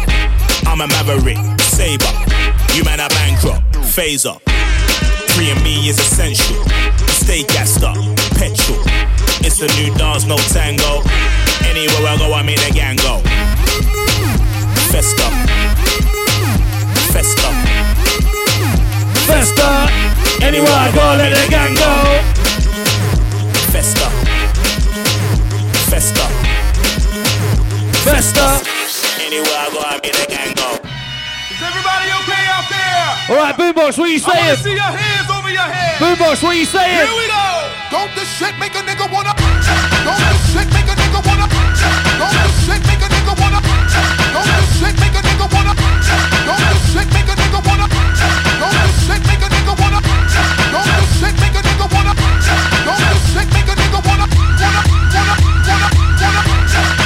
I'm 0.67 0.81
a 0.81 0.87
maverick. 0.87 1.39
Saber. 1.59 2.07
You 2.75 2.85
man 2.85 3.01
are 3.01 3.09
bankrupt. 3.11 3.67
Phaser. 3.83 4.39
Free 5.35 5.51
and 5.51 5.61
me 5.65 5.89
is 5.89 5.99
essential. 5.99 6.63
Stay 7.11 7.43
gassed 7.43 7.83
up. 7.83 7.97
Petrol. 8.39 8.79
It's 9.43 9.61
a 9.61 9.67
new 9.75 9.91
dance, 9.99 10.25
no 10.25 10.37
tango. 10.55 11.03
Anywhere 11.67 12.07
I 12.07 12.17
go, 12.17 12.33
I 12.33 12.43
make 12.43 12.63
the 12.63 12.71
gang 12.71 12.95
go. 13.03 13.19
Festa. 14.95 15.27
Festa. 17.11 17.51
Festa. 19.27 19.91
Anywhere 20.47 20.71
I 20.71 20.93
go, 20.95 21.19
let 21.19 21.35
the 21.35 21.51
gang 21.51 21.75
go. 21.75 22.40
Festa. 28.01 28.57
Anywhere 29.21 29.45
I 29.61 29.69
go, 29.77 29.81
I 29.85 30.01
make 30.01 30.17
the 30.17 30.25
gang 30.25 30.57
go. 30.57 30.73
Is 31.53 31.61
everybody 31.61 32.09
okay 32.25 32.45
out 32.49 32.65
there? 32.73 33.05
All 33.29 33.37
right, 33.37 33.53
Boombox, 33.53 34.01
what 34.01 34.09
are 34.09 34.15
you 34.17 34.25
I 34.25 34.57
saying? 34.57 34.57
see 34.65 34.73
your 34.73 34.89
hands 34.89 35.29
over 35.29 35.53
your 35.53 35.69
head. 35.69 36.01
Boombox, 36.01 36.41
what 36.41 36.57
are 36.57 36.61
you 36.61 36.65
saying? 36.65 36.97
Here 36.97 37.13
we 37.13 37.29
go. 37.29 37.45
Don't 37.93 38.09
this 38.17 38.25
shit 38.41 38.57
make 38.57 38.73
a 38.73 38.81
nigga 38.89 39.05
wanna? 39.13 39.37
Don't 39.37 40.17
this 40.17 40.41
shit 40.49 40.69
make 40.73 40.89
a 40.89 40.97
nigga 40.97 41.21
wanna? 41.21 41.45
Don't 41.45 42.33
this 42.41 42.57
shit 42.65 42.81
make 42.89 43.05
a 43.05 43.09
nigga 43.13 43.37
wanna? 43.37 43.61
Don't 44.33 44.49
this 44.49 44.65
shit 44.81 44.97
make 44.97 45.13
a 45.13 45.21
nigga 45.21 45.45
wanna? 45.45 45.75
Don't 46.49 46.57
this 46.57 46.81
shit 46.97 47.07
make 47.13 47.29
a 47.29 47.35
nigga 47.37 47.61
wanna? 47.61 47.85
Don't 48.49 48.73
this 48.81 48.97
shit 49.05 49.21
make 49.29 49.45
a 49.45 49.49
nigga 49.53 49.73
wanna? 49.77 50.01
Don't 50.73 50.89
this 50.89 51.09
shit 51.21 51.37
make 51.37 51.53
a 51.53 51.63
nigga 51.69 51.85
wanna? 51.93 52.13
Don't 52.81 53.01
this 53.05 53.21
shit 53.29 53.49
make 53.53 53.69
a 53.69 53.77
nigga 53.77 54.01
wanna? 54.01 54.25
Wanna, 54.25 54.25
wanna, 54.25 54.25
wanna, 54.25 54.27
wanna. 54.27 54.91
Come 56.71 57.00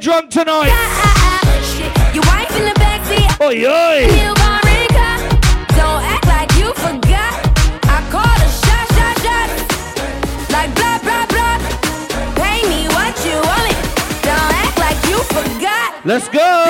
Getting 0.00 0.12
drunk 0.12 0.30
tonight? 0.30 0.72
Your 2.14 2.24
wife 2.24 2.56
in 2.56 2.64
the 2.64 2.72
backseat. 2.80 3.40
Oi, 3.40 3.66
oi. 3.66 4.00
You 4.16 4.34
gon' 4.34 4.60
ring. 4.64 4.88
Don't 5.76 6.02
act 6.04 6.26
like 6.26 6.50
you 6.56 6.72
forgot. 6.74 7.32
I 7.84 8.00
called 8.10 8.40
a 8.40 8.50
shot, 8.62 8.86
shot, 8.96 9.16
shot. 9.20 9.48
Like 10.50 10.74
blah, 10.74 10.98
blah, 11.04 11.26
blah. 11.26 11.58
Pay 12.34 12.62
me 12.68 12.88
what 12.88 13.14
you 13.26 13.36
want 13.44 13.64
me. 13.68 13.74
Don't 14.22 14.52
act 14.64 14.78
like 14.78 15.00
you 15.10 15.18
forgot. 15.34 16.04
Let's 16.06 16.28
go. 16.28 16.69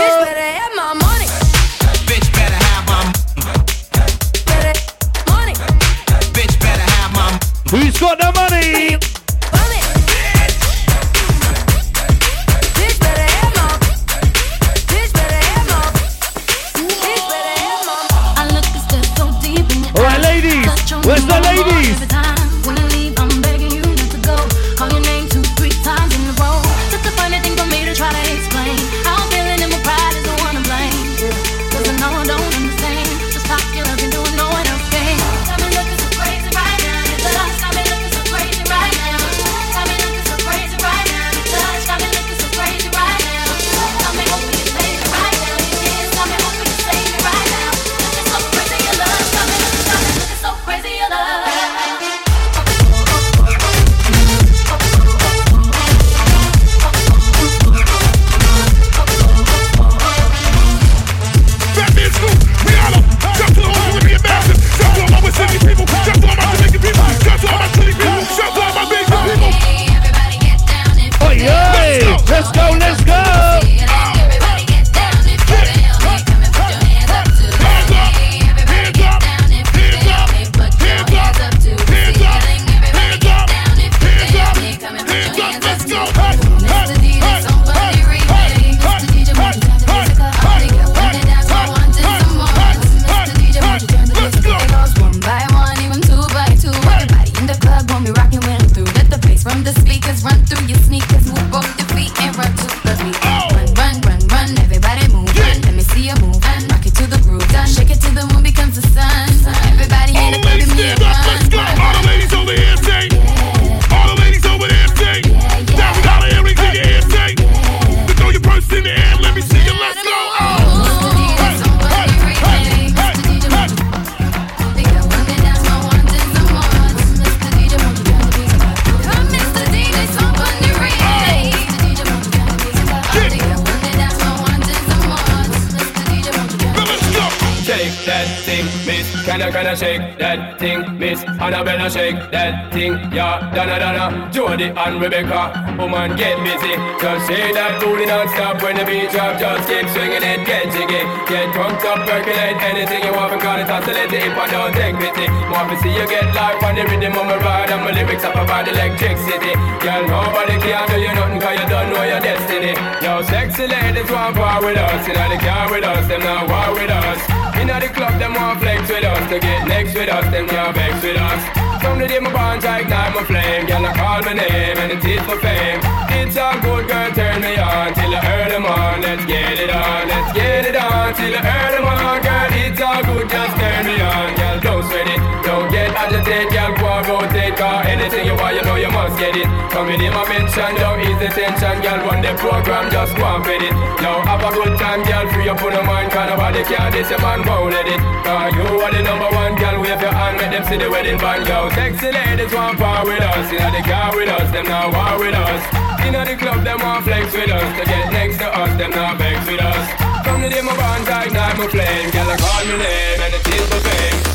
Miss, 138.51 139.07
can 139.23 139.39
I, 139.43 139.51
can 139.55 139.67
I 139.67 139.75
shake 139.79 140.19
that 140.19 140.59
thing, 140.59 140.83
Miss 140.99 141.23
Annabella, 141.39 141.87
shake 141.87 142.19
that 142.35 142.75
thing, 142.75 142.99
yeah, 143.15 143.47
Donna, 143.55 143.79
Donna, 143.79 144.27
Jody 144.35 144.75
and 144.75 144.99
Rebecca, 144.99 145.55
woman, 145.79 146.19
get 146.19 146.35
busy. 146.43 146.75
Just 146.99 147.31
shake 147.31 147.55
that 147.55 147.79
booty 147.79 148.11
non-stop 148.11 148.59
when 148.59 148.75
the 148.75 148.83
beat 148.83 149.15
drop, 149.15 149.39
just 149.39 149.71
keep 149.71 149.87
swinging 149.95 150.27
it, 150.27 150.43
get 150.43 150.67
jiggy, 150.75 150.99
get 151.31 151.47
drunk 151.55 151.79
up, 151.87 152.03
percolate 152.11 152.59
anything 152.59 153.07
you 153.07 153.15
want, 153.15 153.31
because 153.39 153.63
it's 153.63 153.71
oscillate 153.71 154.19
if 154.19 154.35
I 154.35 154.47
don't 154.51 154.75
take 154.75 154.99
pity. 154.99 155.31
Want 155.47 155.71
to 155.71 155.79
see 155.79 155.95
you 155.95 156.07
get 156.11 156.27
life 156.35 156.59
on 156.67 156.75
the 156.75 156.83
rhythm 156.91 157.15
of 157.15 157.31
my 157.31 157.39
ride, 157.39 157.71
and 157.71 157.87
my 157.87 157.95
lyrics 157.95 158.27
up 158.27 158.35
about 158.35 158.67
electricity. 158.67 159.55
Girl, 159.79 160.03
nobody 160.11 160.59
can 160.59 160.91
do 160.91 160.99
you 160.99 161.15
nothing, 161.15 161.39
cause 161.39 161.55
you 161.55 161.67
don't 161.71 161.95
know 161.95 162.03
your 162.03 162.19
destiny. 162.19 162.75
Yo, 162.99 163.23
sexy 163.23 163.71
ladies 163.71 164.11
want 164.11 164.35
war 164.35 164.59
with 164.59 164.75
us, 164.75 165.07
you 165.07 165.15
know 165.15 165.29
they 165.31 165.39
car 165.39 165.71
with 165.71 165.87
us, 165.87 166.03
them 166.11 166.19
not 166.27 166.51
war 166.51 166.75
with 166.75 166.91
us. 166.91 167.40
Inna 167.61 167.77
the 167.79 167.89
club, 167.93 168.19
them 168.19 168.33
want 168.33 168.59
flex 168.59 168.89
with 168.89 169.05
us, 169.05 169.29
to 169.29 169.39
get 169.39 169.69
next 169.69 169.93
with 169.93 170.09
us, 170.09 170.25
them 170.33 170.49
can't 170.49 170.75
vex 170.75 170.97
with 171.05 171.21
us. 171.21 171.41
From 171.85 171.99
the 172.01 172.09
day 172.09 172.19
my 172.19 172.33
bonds, 172.33 172.65
ignite 172.65 173.13
my 173.13 173.23
flame, 173.29 173.67
girl, 173.69 173.85
I 173.85 173.93
call 173.93 174.23
my 174.25 174.33
name, 174.33 174.79
and 174.81 174.93
it 174.97 175.05
is 175.05 175.21
for 175.29 175.37
fame. 175.45 175.81
It's 176.17 176.41
a 176.41 176.57
good 176.65 176.89
girl, 176.89 177.11
turn 177.13 177.45
me 177.45 177.61
on, 177.61 177.93
till 177.93 178.17
I 178.17 178.21
earn 178.33 178.49
them 178.49 178.65
on, 178.65 179.05
let's 179.05 179.27
get 179.29 179.61
it 179.61 179.69
on, 179.69 180.09
let's 180.09 180.33
get 180.33 180.65
it 180.73 180.77
on, 180.77 181.13
till 181.13 181.37
I 181.37 181.41
earn 181.45 181.73
them 181.77 181.85
on, 181.85 182.17
girl, 182.25 182.49
it's 182.65 182.81
all 182.81 183.03
good, 183.05 183.29
just 183.29 183.53
turn 183.61 183.85
me 183.85 183.97
on, 184.01 184.29
girl, 184.41 184.57
don't 184.65 184.85
sweat 184.89 185.09
it, 185.13 185.21
don't 185.45 185.69
get 185.69 185.93
agitated, 185.93 186.49
girl, 186.49 186.73
and 187.01 187.09
rotate, 187.09 187.57
cause 187.57 187.87
anything 187.87 188.27
you 188.27 188.37
want, 188.37 188.57
you 188.57 188.63
know 188.63 188.77
you 188.77 188.91
must 188.93 189.17
get 189.17 189.37
it. 189.37 189.49
Coming 189.73 190.01
in 190.01 190.13
my 190.13 190.25
mention, 190.29 190.71
don't 190.77 191.01
ease 191.01 191.17
the 191.17 191.29
tension, 191.33 191.81
girl, 191.81 192.01
run 192.05 192.21
the 192.21 192.33
program, 192.37 192.91
just 192.93 193.17
go 193.17 193.25
and 193.25 193.45
fit 193.45 193.63
it. 193.65 193.75
Yo, 194.05 194.21
have 194.29 194.45
a 194.45 194.51
good 194.53 194.77
time, 194.77 195.03
girl, 195.05 195.25
free 195.33 195.49
up 195.49 195.63
on 195.63 195.73
the 195.73 195.83
mind, 195.83 196.13
cause 196.13 196.29
nobody 196.29 196.63
care, 196.65 196.91
this 196.93 197.09
your 197.09 197.21
man 197.25 197.41
won't 197.47 197.73
let 197.73 197.89
it. 197.89 198.01
Cause 198.25 198.53
you 198.53 198.65
are 198.85 198.93
the 198.93 199.03
number 199.03 199.31
one, 199.33 199.57
girl, 199.57 199.81
wave 199.81 200.01
your 200.01 200.13
hand, 200.13 200.37
make 200.37 200.53
them 200.53 200.65
see 200.69 200.77
the 200.77 200.89
wedding 200.91 201.19
band, 201.19 201.49
yo. 201.49 201.71
Sexy 201.73 202.13
ladies 202.13 202.53
want 202.53 202.77
power 202.77 203.05
with 203.07 203.25
us, 203.25 203.49
inna 203.49 203.71
the 203.73 203.83
car 203.87 204.13
with 204.13 204.29
us, 204.29 204.49
them 204.53 204.67
now 204.69 204.93
war 204.93 205.17
with 205.21 205.35
us. 205.35 205.63
Inna 206.05 206.25
the 206.25 206.37
club, 206.37 206.65
them 206.65 206.81
want 206.81 207.05
flex 207.05 207.33
with 207.33 207.51
us, 207.51 207.69
to 207.81 207.85
get 207.89 208.13
next 208.13 208.39
to 208.39 208.49
us, 208.49 208.73
them 208.77 208.91
now 208.91 209.17
vex 209.17 209.41
with 209.49 209.63
us. 209.63 209.87
From 210.27 210.43
the 210.43 210.49
day 210.53 210.61
my 210.61 210.77
bonds, 210.77 211.09
I 211.09 211.25
ignite 211.27 211.57
my 211.57 211.67
flame, 211.69 212.11
girl, 212.13 212.29
I 212.29 212.37
call 212.37 212.63
me 212.69 212.77
name, 212.77 213.21
and 213.25 213.35
it 213.35 213.47
is 213.47 213.69
for 213.73 213.81
fame. 213.89 214.30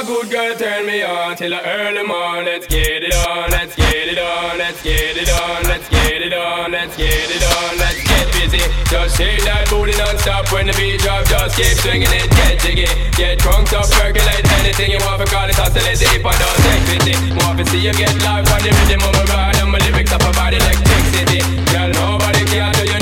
Good 0.00 0.30
girl, 0.30 0.56
turn 0.56 0.86
me 0.86 1.02
on 1.02 1.36
till 1.36 1.52
earn 1.52 1.94
them 1.94 2.10
on. 2.10 2.44
Let's 2.44 2.66
get 2.66 3.04
it 3.04 3.14
on, 3.28 3.50
let's 3.50 3.76
get 3.76 4.08
it 4.08 4.18
on, 4.18 4.56
let's 4.56 4.82
get 4.82 5.16
it 5.16 5.28
on, 5.28 5.62
let's 5.64 5.88
get 5.88 6.24
it 6.24 6.32
on, 6.32 6.72
let's 6.72 6.96
get 6.96 7.28
it 7.28 7.44
on, 7.44 7.78
let's 7.78 8.00
get 8.08 8.26
busy. 8.32 8.64
Just 8.88 9.16
shake 9.16 9.44
that 9.44 9.68
booty 9.68 9.92
non-stop 10.00 10.50
when 10.52 10.66
the 10.66 10.72
beat 10.72 11.00
drop. 11.04 11.28
Just 11.28 11.54
keep 11.54 11.76
swinging 11.84 12.08
it, 12.10 12.32
get 12.32 12.58
jiggy, 12.64 12.88
get 13.12 13.38
drunk 13.38 13.72
up, 13.76 13.86
percolate 13.92 14.44
anything 14.64 14.90
you 14.90 14.98
want 15.04 15.20
for 15.20 15.28
call 15.28 15.48
it 15.48 15.58
oscillate 15.60 16.00
if 16.00 16.24
I 16.24 16.32
don't 16.32 16.60
take 16.64 16.84
pity. 16.88 17.14
Want 17.44 17.60
to 17.60 17.64
see 17.68 17.84
you 17.84 17.92
get 17.92 18.16
live 18.24 18.48
on 18.48 18.60
the 18.64 18.72
rhythm 18.72 19.04
of 19.04 19.12
my 19.14 19.24
ride 19.28 19.56
and 19.60 19.68
my 19.68 19.78
lyrics 19.84 20.12
up 20.16 20.24
about 20.24 20.56
electricity. 20.56 21.44
Girl, 21.68 21.92
nobody 21.92 22.42
can 22.48 22.72
do 22.72 22.88
you 22.88 22.99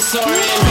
I'm 0.00 0.06
soaring. 0.06 0.69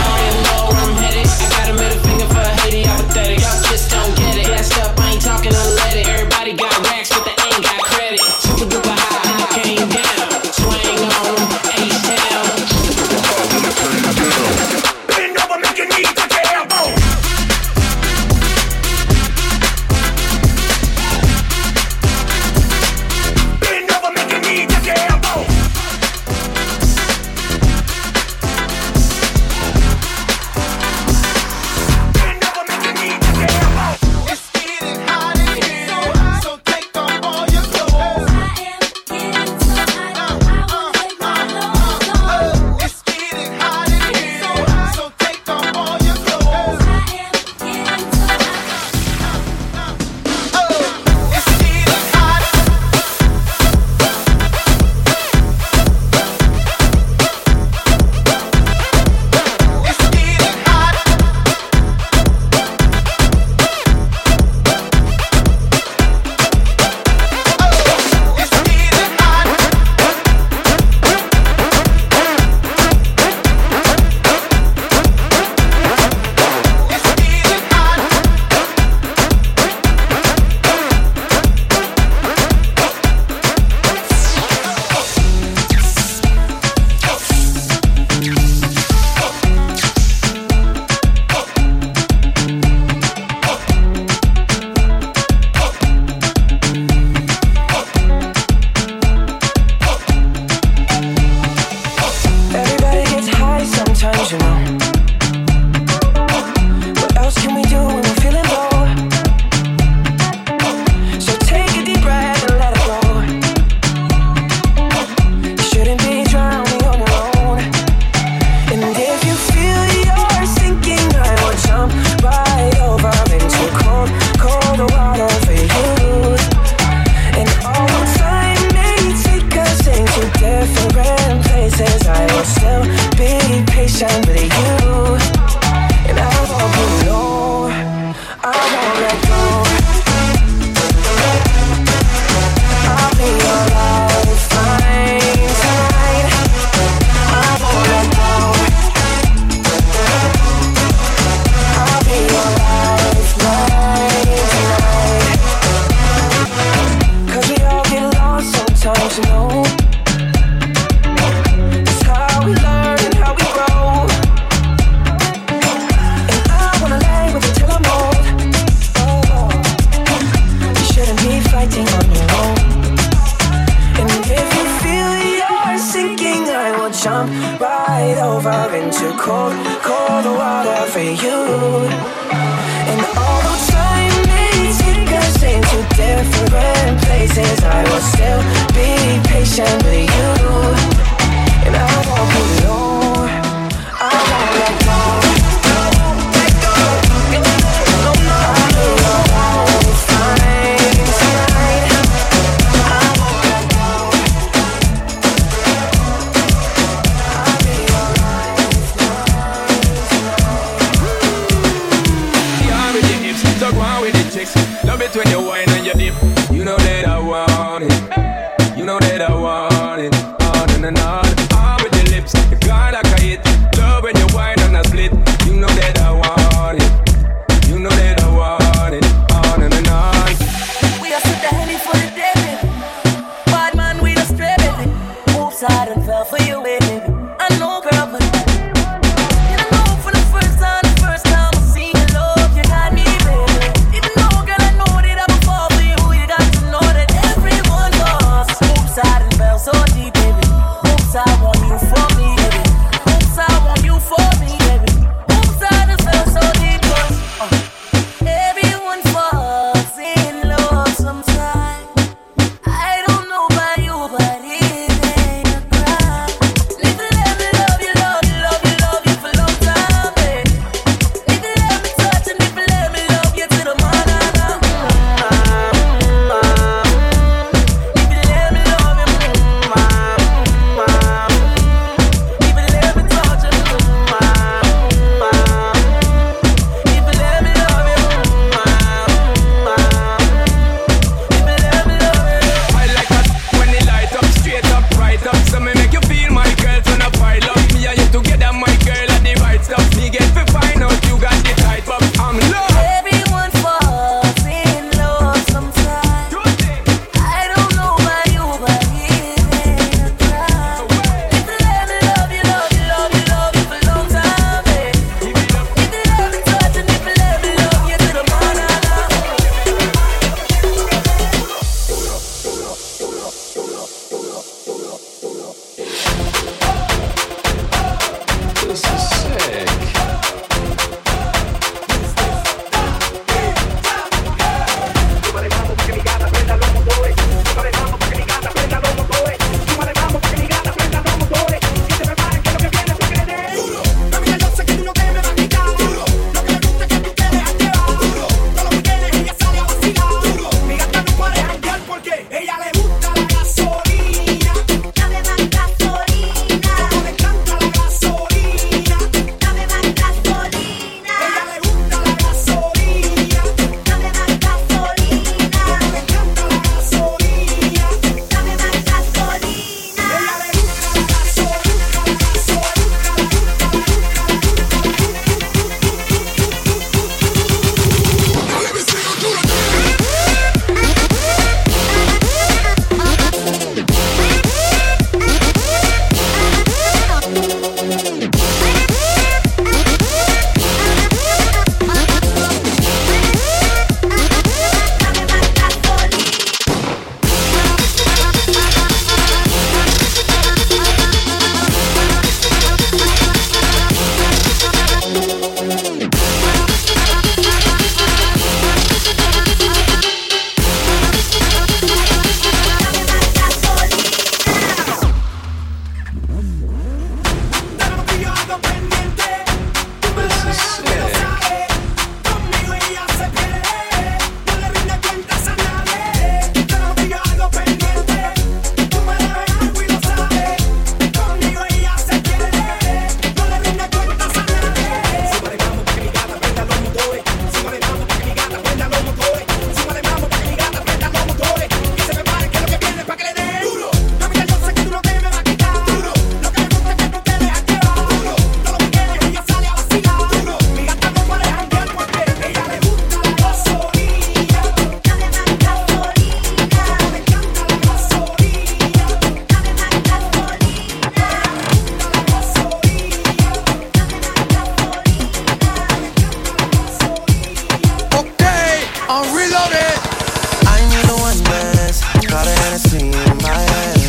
dancing 472.90 473.14
in 473.14 473.38
my 473.38 473.54
head. 473.54 474.00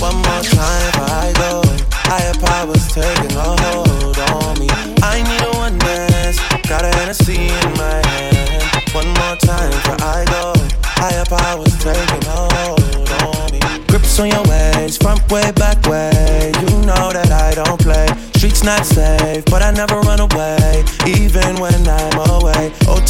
One 0.00 0.16
more 0.16 0.42
time 0.42 0.90
before 0.90 1.10
I 1.10 1.32
go. 1.36 1.62
Higher 1.92 2.34
powers 2.34 2.86
taking 2.92 3.36
a 3.36 3.50
hold 3.62 4.18
on 4.18 4.58
me. 4.58 4.68
I 5.02 5.22
need 5.22 5.42
a 5.42 5.56
one 5.56 5.78
dance. 5.78 6.38
Got 6.68 6.84
a 6.84 6.88
Hennessy 6.96 7.48
in 7.48 7.70
my 7.78 8.00
hand. 8.06 8.94
One 8.94 9.08
more 9.08 9.36
time 9.36 9.70
before 9.70 10.00
I 10.00 10.24
go. 10.26 10.52
Higher 10.84 11.24
powers 11.26 11.76
taking 11.78 12.24
a 12.26 12.40
hold 12.54 13.10
on 13.22 13.52
me. 13.52 13.60
Grips 13.86 14.18
on 14.18 14.28
your 14.28 14.42
waist, 14.44 15.02
front 15.02 15.20
way, 15.30 15.50
back 15.52 15.84
way. 15.86 16.52
You 16.62 16.70
know 16.86 17.12
that 17.12 17.30
I 17.30 17.54
don't 17.54 17.80
play. 17.80 18.06
Streets 18.36 18.62
not 18.62 18.84
safe, 18.84 19.44
but 19.46 19.62
I 19.62 19.70
never 19.70 20.00
run 20.00 20.20
away. 20.20 20.84
Even 21.06 21.60
when 21.60 21.86
I'm 21.88 22.18
away 22.30 22.43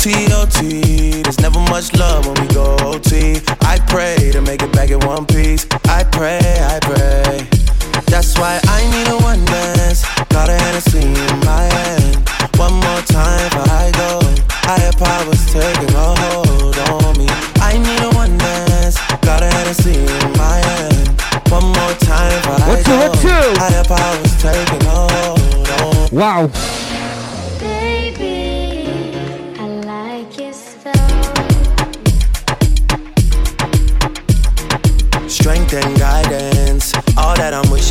OT, 0.05 0.31
OT, 0.35 1.23
there's 1.23 1.41
never 1.41 1.59
much 1.61 1.95
love 1.95 2.27
when 2.27 2.35
we 2.35 2.47
go 2.53 2.77
OT. 2.81 3.41
I 3.63 3.79
pray 3.89 4.31
to 4.33 4.43
make 4.43 4.61
it 4.61 4.71
back 4.71 4.91
in 4.91 5.01
one 5.01 5.25
piece. 5.25 5.67
I 5.89 6.05
pray, 6.05 6.41
I 6.45 6.79
pray. 6.83 7.49
That's 8.13 8.37
why 8.39 8.61
I 8.65 8.85
need 8.93 9.09
a 9.09 9.17
one 9.25 9.43
dance. 9.47 10.05
Got 10.29 10.51
a 10.51 10.59
Hennessy 10.61 11.01
in 11.01 11.41
my 11.49 11.65
hand. 11.73 12.29
One 12.59 12.75
more 12.75 13.01
time 13.09 13.49
for 13.49 13.65
I 13.65 13.91
go. 13.97 14.21
Higher 14.69 14.93
powers 14.93 15.41
taking 15.51 15.97
a 15.97 16.13
hold 16.21 16.77
on 16.77 17.17
me. 17.17 17.27
I 17.65 17.79
need 17.79 18.05
a 18.05 18.15
one 18.15 18.37
dance. 18.37 19.01
Got 19.23 19.43
a 19.43 19.47
Hennessy 19.47 19.97
in 19.97 20.33
my 20.37 20.61
hand. 20.69 21.19
One 21.49 21.65
more 21.65 21.95
time 22.05 22.43
for 22.43 22.61
I 22.61 22.83
go. 22.85 22.93
up, 22.93 23.09
what's 23.09 23.25
up? 23.25 23.57
Higher 23.57 23.85
powers 23.85 24.43
taking 24.43 24.87
a 24.87 25.09
hold 25.09 25.69
on 25.81 26.13
me. 26.13 26.19
Wow. 26.19 26.84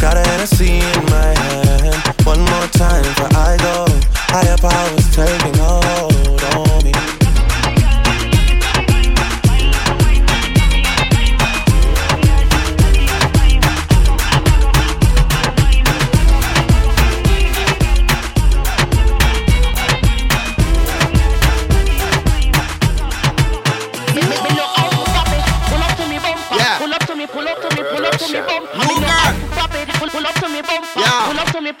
Got 0.00 0.16
a 0.16 0.28
Hennessy 0.28 0.78
in 0.78 1.04
my 1.06 1.32
hand. 1.38 1.96
One 2.24 2.40
more 2.40 2.66
time 2.68 3.04
for 3.14 3.28
I 3.34 3.56
go. 3.58 3.86
Higher 4.28 4.58
powers 4.58 5.14
taking 5.14 5.58
hold 5.58 6.42
on 6.54 6.84
me. 6.84 7.15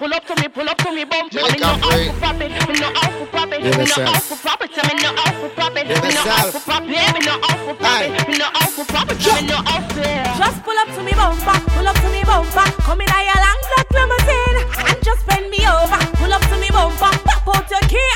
Pull 0.06 0.14
up 0.14 0.24
to 0.24 0.36
me, 0.40 0.46
pull 0.46 0.68
up 0.68 0.78
to 0.78 0.92
me, 0.92 1.04
pull 1.04 1.18
up 1.18 1.26
to 1.34 1.34
me, 1.34 1.34
bump. 1.34 1.34
I 1.34 1.50
mean, 1.50 1.58
no 1.58 1.66
Jamaican 1.66 1.82
how 1.82 1.90
free. 1.90 2.06
to 2.06 2.14
pop 2.22 2.38
it. 2.38 2.50
Me 2.70 2.78
no 2.78 2.94
how 2.94 3.10
to 3.10 3.26
pop 3.26 3.50
it. 3.50 3.58
Give 3.58 3.66
Me 3.66 3.74
no 3.74 3.82
yourself. 3.82 4.06
how 4.06 4.22
to 4.22 4.36
pop 4.38 4.62
it. 4.62 4.70
I 4.78 4.94
no 5.02 5.10
how 5.18 5.34
to 5.34 5.48
pop 5.50 5.76
it. 5.76 5.88
Give 5.90 5.98
Me 5.98 6.10
no 6.14 6.22
how 6.22 6.46
yourself. 6.46 6.54
to 6.54 6.70
pop 6.70 6.82
it. 6.86 6.94
Me 6.94 7.20
no 7.26 7.34
how 7.42 7.58
to 7.58 7.74
pop 7.74 8.06
it. 8.06 8.28
Me 8.30 8.38
no 8.38 8.46
how 8.54 8.70
to 8.70 8.84
pop 8.86 9.10
it. 9.10 9.18
Me 9.18 9.46
no 9.50 9.58
how 9.66 9.82
to. 9.82 10.06
Just 10.38 10.62
pull 10.62 10.78
up 10.78 10.94
to 10.94 11.02
me 11.02 11.10
bumper, 11.10 11.58
pull 11.74 11.88
up 11.90 11.98
to 11.98 12.08
me 12.14 12.22
bumper. 12.22 12.70
Come 12.86 13.02
in 13.02 13.10
a 13.10 13.18
your 13.18 13.34
long 13.34 13.60
black 13.66 13.88
limousine 13.90 14.58
and 14.86 14.98
just 15.02 15.26
bend 15.26 15.50
me 15.50 15.66
over. 15.66 15.98
Pull 16.22 16.30
up 16.30 16.42
to 16.54 16.56
me 16.62 16.70
bumper, 16.70 17.10
pop 17.26 17.42
out 17.50 17.66
your 17.66 17.82
key 17.90 18.10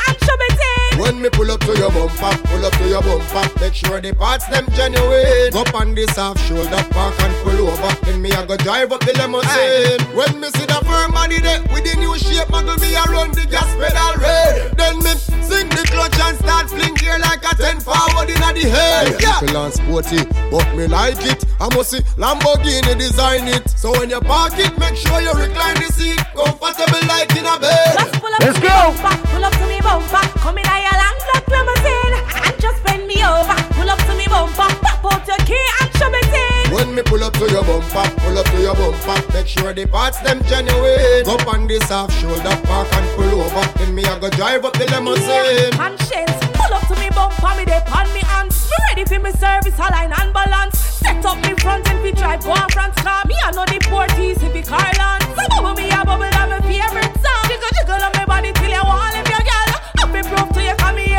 When 1.11 1.23
me 1.23 1.29
pull 1.29 1.51
up 1.51 1.59
to 1.67 1.77
your 1.77 1.91
bumper, 1.91 2.39
pull 2.47 2.65
up 2.65 2.73
to 2.75 2.87
your 2.87 3.03
bumper, 3.03 3.43
make 3.59 3.75
sure 3.75 4.01
the 4.01 4.15
parts 4.15 4.47
them 4.47 4.65
genuine. 4.79 5.51
Go 5.51 5.67
on 5.75 5.93
this 5.93 6.15
half 6.15 6.39
shoulder 6.47 6.71
park 6.95 7.19
and 7.19 7.35
pull 7.43 7.67
over. 7.67 8.07
Then 8.07 8.23
me 8.23 8.31
I 8.31 8.47
go 8.47 8.57
drive 8.57 8.93
up 8.93 9.01
the 9.01 9.19
limousine. 9.19 9.99
When 10.15 10.39
me 10.39 10.55
see 10.55 10.71
the 10.71 10.79
firm 10.87 11.11
body 11.11 11.41
there 11.41 11.67
with 11.75 11.83
the 11.83 11.99
new 11.99 12.15
shape, 12.15 12.47
muggle 12.55 12.79
me 12.79 12.95
around 12.95 13.35
the 13.35 13.43
gas 13.51 13.67
pedal 13.75 14.23
red. 14.23 14.79
Then 14.79 15.03
me 15.03 15.11
sing 15.51 15.67
the 15.75 15.83
clutch 15.91 16.15
and 16.15 16.39
start 16.39 16.71
fling 16.71 16.95
gear 16.95 17.19
like 17.19 17.43
a 17.43 17.59
ten 17.59 17.83
forward 17.83 18.31
inna 18.31 18.55
the 18.55 18.71
head. 18.71 19.19
Yeah, 19.19 19.41
people 19.43 19.67
and 19.67 19.75
sporty, 19.75 20.23
but 20.47 20.63
me 20.79 20.87
like 20.87 21.19
it. 21.27 21.43
I 21.59 21.67
must 21.75 21.91
see 21.91 22.07
Lamborghini 22.23 22.95
design 22.95 23.51
it. 23.51 23.67
So 23.75 23.91
when 23.99 24.11
you 24.15 24.21
park 24.23 24.55
it, 24.63 24.79
make 24.79 24.95
sure 24.95 25.19
you 25.19 25.35
recline 25.35 25.75
the 25.75 25.91
seat, 25.91 26.23
comfortable 26.39 27.03
like 27.11 27.35
in 27.35 27.51
a 27.51 27.59
bed. 27.59 27.99
Let's 27.99 28.63
go. 28.63 28.95
Bumper, 28.95 29.27
pull 29.27 29.45
up 29.45 29.59
pull 37.11 37.25
up 37.25 37.33
to 37.35 37.51
your 37.51 37.65
bumper, 37.65 38.07
pull 38.23 38.39
up 38.39 38.47
to 38.47 38.63
your 38.63 38.75
bumper, 38.75 39.19
make 39.35 39.49
sure 39.49 39.75
the 39.75 39.85
parts 39.85 40.21
them 40.21 40.41
genuine. 40.45 41.25
Go 41.27 41.37
on 41.51 41.67
this 41.67 41.83
half 41.91 42.11
shoulder 42.15 42.55
park 42.63 42.87
and 42.95 43.07
pull 43.17 43.41
over. 43.43 43.67
Then 43.79 43.95
me 43.97 44.05
I 44.05 44.19
go 44.21 44.31
drive 44.31 44.65
up 44.65 44.75
the 44.75 44.87
limousine. 44.87 45.75
Konshens, 45.75 46.39
pull 46.55 46.73
up 46.73 46.87
to 46.87 46.95
me 47.03 47.11
bumper, 47.11 47.53
me 47.59 47.65
dey 47.67 47.83
on 47.93 48.07
me 48.15 48.21
hands. 48.21 48.71
Ready 48.89 49.05
for 49.05 49.19
me 49.19 49.33
service, 49.33 49.75
align 49.75 50.13
and 50.15 50.33
balance. 50.33 50.79
Set 50.79 51.25
up 51.27 51.37
me 51.43 51.53
front 51.59 51.91
and 51.91 52.01
we 52.01 52.13
drive 52.13 52.43
go 52.45 52.53
on 52.53 52.71
front 52.71 52.95
car. 52.97 53.25
Me 53.27 53.35
I 53.45 53.51
know 53.51 53.67
the 53.67 53.81
port 53.91 54.17
easy 54.17 54.49
be 54.53 54.63
Carland. 54.63 55.23
So 55.35 55.43
bubble 55.51 55.75
me 55.75 55.91
a 55.91 56.05
bubble 56.07 56.31
on 56.31 56.49
my 56.49 56.61
favorite 56.63 57.15
song. 57.19 57.45
Jiggle 57.51 57.73
jiggle 57.75 58.05
on 58.07 58.13
my 58.15 58.25
body 58.25 58.53
till 58.55 58.71
you 58.71 58.85
want 58.87 59.19
live 59.19 59.27
your 59.27 59.43
girl. 59.43 59.71
Up 59.99 60.15
proof 60.15 60.49
to 60.55 60.63
you 60.63 60.77
come 60.79 60.97
here 60.97 61.10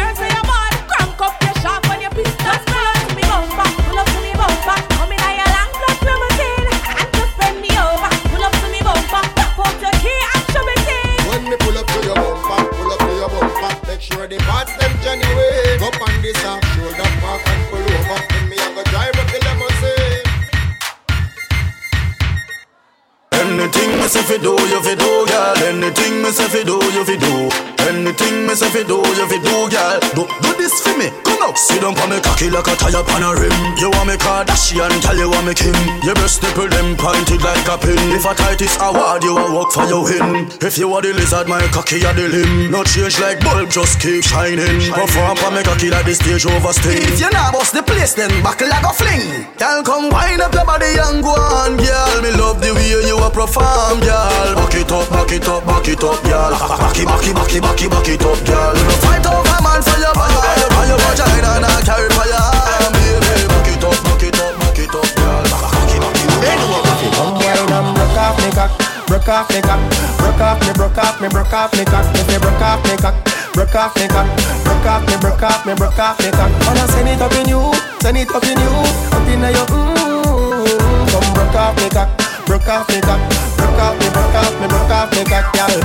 say 24.21 24.37
fi 24.37 24.43
do, 24.43 24.51
you 24.53 24.81
fi 24.81 24.95
do, 24.95 25.25
girl. 25.25 25.57
Anything 25.65 26.21
me 26.21 26.29
say 26.31 26.47
fi 26.47 26.63
do, 26.63 26.77
you 26.93 27.05
fi 27.05 27.17
do. 27.17 27.49
Anything 27.89 28.45
me 28.45 28.53
say 28.53 28.69
fi 28.69 28.83
do, 28.83 28.97
you 28.97 29.27
fi 29.27 29.37
do, 29.41 29.69
girl. 29.69 29.99
Do 30.15 30.23
do 30.41 30.51
this 30.57 30.81
for 30.81 30.95
me. 30.97 31.09
Come 31.23 31.39
now, 31.39 31.53
sit 31.53 31.81
down 31.81 31.97
on 31.97 32.09
me 32.09 32.19
cocky 32.21 32.49
like 32.49 32.67
a 32.67 32.75
tire 32.75 33.01
on 33.01 33.23
a 33.23 33.31
rim. 33.39 33.55
You 33.77 33.89
want 33.89 34.07
me 34.09 34.15
Kardashian, 34.17 34.91
tell 35.01 35.17
you 35.17 35.29
want 35.29 35.47
me 35.47 35.53
king. 35.53 35.75
Your 36.03 36.13
breast 36.15 36.43
nipple 36.43 36.69
them 36.69 36.95
pointed 36.97 37.41
like 37.41 37.65
a 37.67 37.77
pin. 37.77 37.97
If 38.13 38.25
I 38.25 38.33
tight 38.33 38.59
this 38.59 38.77
award, 38.81 39.23
you 39.23 39.37
a 39.37 39.45
work 39.49 39.71
for 39.71 39.85
your 39.85 40.03
win. 40.03 40.49
If 40.61 40.77
you 40.77 40.93
are 40.93 41.01
the 41.01 41.13
lizard, 41.13 41.47
my 41.47 41.61
cocky 41.73 42.05
are 42.05 42.13
the 42.13 42.29
limb. 42.29 42.71
No 42.71 42.83
change 42.83 43.19
like 43.19 43.41
bulb, 43.41 43.69
just 43.69 43.99
keep 43.99 44.23
shining. 44.23 44.93
Perform 44.93 45.37
for 45.37 45.51
me 45.51 45.63
cocky 45.63 45.89
like 45.89 46.05
the 46.05 46.13
stage 46.13 46.45
over 46.45 46.73
sting. 46.73 47.01
If 47.01 47.19
you 47.19 47.29
not 47.31 47.53
bust 47.53 47.73
the 47.73 47.81
place, 47.81 48.13
then 48.13 48.31
buckle 48.43 48.69
like 48.69 48.85
a 48.85 48.93
fling. 48.93 49.49
Girl, 49.57 49.81
come 49.83 50.09
wind 50.13 50.41
up 50.41 50.53
your 50.53 50.65
body 50.65 50.93
and 51.01 51.23
go 51.23 51.33
on, 51.33 51.77
girl. 51.77 52.21
Me 52.21 52.31
love 52.37 52.61
the 52.61 52.73
way 52.75 52.93
you 52.93 53.17
a 53.17 53.29
perform, 53.31 53.99
girl. 54.01 54.10
Back 54.11 54.75
it 54.75 54.91
up, 54.91 55.07
back 55.09 55.31
it 55.31 55.47
up, 55.47 55.65
back 55.65 55.87
it 55.87 56.03
up, 56.03 56.19
girl. 56.23 56.51
Back 56.51 56.97
it, 56.99 57.05
back 57.07 57.23
it, 57.23 57.33
back 57.35 57.53
it, 57.55 57.61
back 57.61 57.81
it, 57.81 57.89
back 57.91 58.07
it 58.11 58.23
up, 58.23 58.39
girl. 58.43 58.73
No 58.75 58.95
fight 59.03 59.25
over 59.25 59.59
man 59.63 59.81
for 59.81 59.97
your 59.99 60.13
body, 60.13 60.35
for 60.67 60.85
your 60.87 60.99
vagina, 60.99 61.59
and 61.59 61.65
I 61.65 61.79
carry 61.81 62.09
for 62.11 62.27
your 62.27 62.43
arm, 62.43 62.91
baby. 62.91 63.47
Back 63.47 63.67
it 63.71 63.83
up, 63.83 63.95
back 64.03 64.23
it 64.23 64.35
up, 64.35 64.53
back 64.59 64.79
it 64.79 64.91
up, 64.91 65.07
girl. 65.15 65.43
Back 65.47 65.91
it, 65.95 65.99
back 66.03 66.19
it, 66.19 66.27
back 66.27 66.43
it 66.43 66.67
up. 66.67 66.83
Come 67.15 67.39
wine 67.39 67.71
and 67.71 67.87
broke 67.95 68.19
off 68.19 68.35
me 68.43 68.49
cock, 68.51 68.71
broke 69.07 69.29
off 69.31 69.47
me 69.51 69.59
cock, 69.61 69.79
broke 70.19 70.41
off 70.43 70.59
me, 70.59 70.71
broke 70.75 70.97
off 70.99 71.21
me, 71.21 71.27
broke 71.29 71.53
off 71.53 71.71
me 71.75 71.83
cock. 71.85 72.05
If 72.15 72.27
you 72.31 72.39
broke 72.39 72.61
off 72.61 72.83
me 72.83 72.95
cock, 72.99 73.15
broke 73.55 73.75
off 73.75 73.95
me 73.95 74.07
cock, 74.11 74.27
broke 74.67 74.87
off 74.91 75.03
me, 75.07 75.15
broke 75.23 75.43
off 75.43 75.65
me, 75.65 75.73
broke 75.75 75.99
off 75.99 76.19
me 76.19 76.31
cock. 76.31 76.51
Wanna 76.67 76.85
send 76.91 77.07
it 77.07 77.21
up 77.21 77.31
in 77.39 77.47
you, 77.47 77.63
send 78.03 78.17
it 78.17 78.27
up 78.31 78.43
in 78.43 78.59
you, 78.59 78.75
up 79.15 79.27
in 79.27 79.39
your 79.39 79.67
mm. 79.71 80.67
Come 81.11 81.27
broke 81.33 81.55
off 81.55 81.75
me 81.79 81.87
cock, 81.89 82.09
broke 82.51 82.67
off 82.67 82.89
me 82.89 82.99
cock, 82.99 83.21
broke 83.55 83.79
off 83.79 83.95
me, 83.95 84.09
broke 84.11 84.35
off 84.35 84.51
me, 84.59 84.67
broke 84.67 84.91
off 84.91 85.11
me 85.15 85.23
cock, 85.23 85.53
girl. 85.55 85.79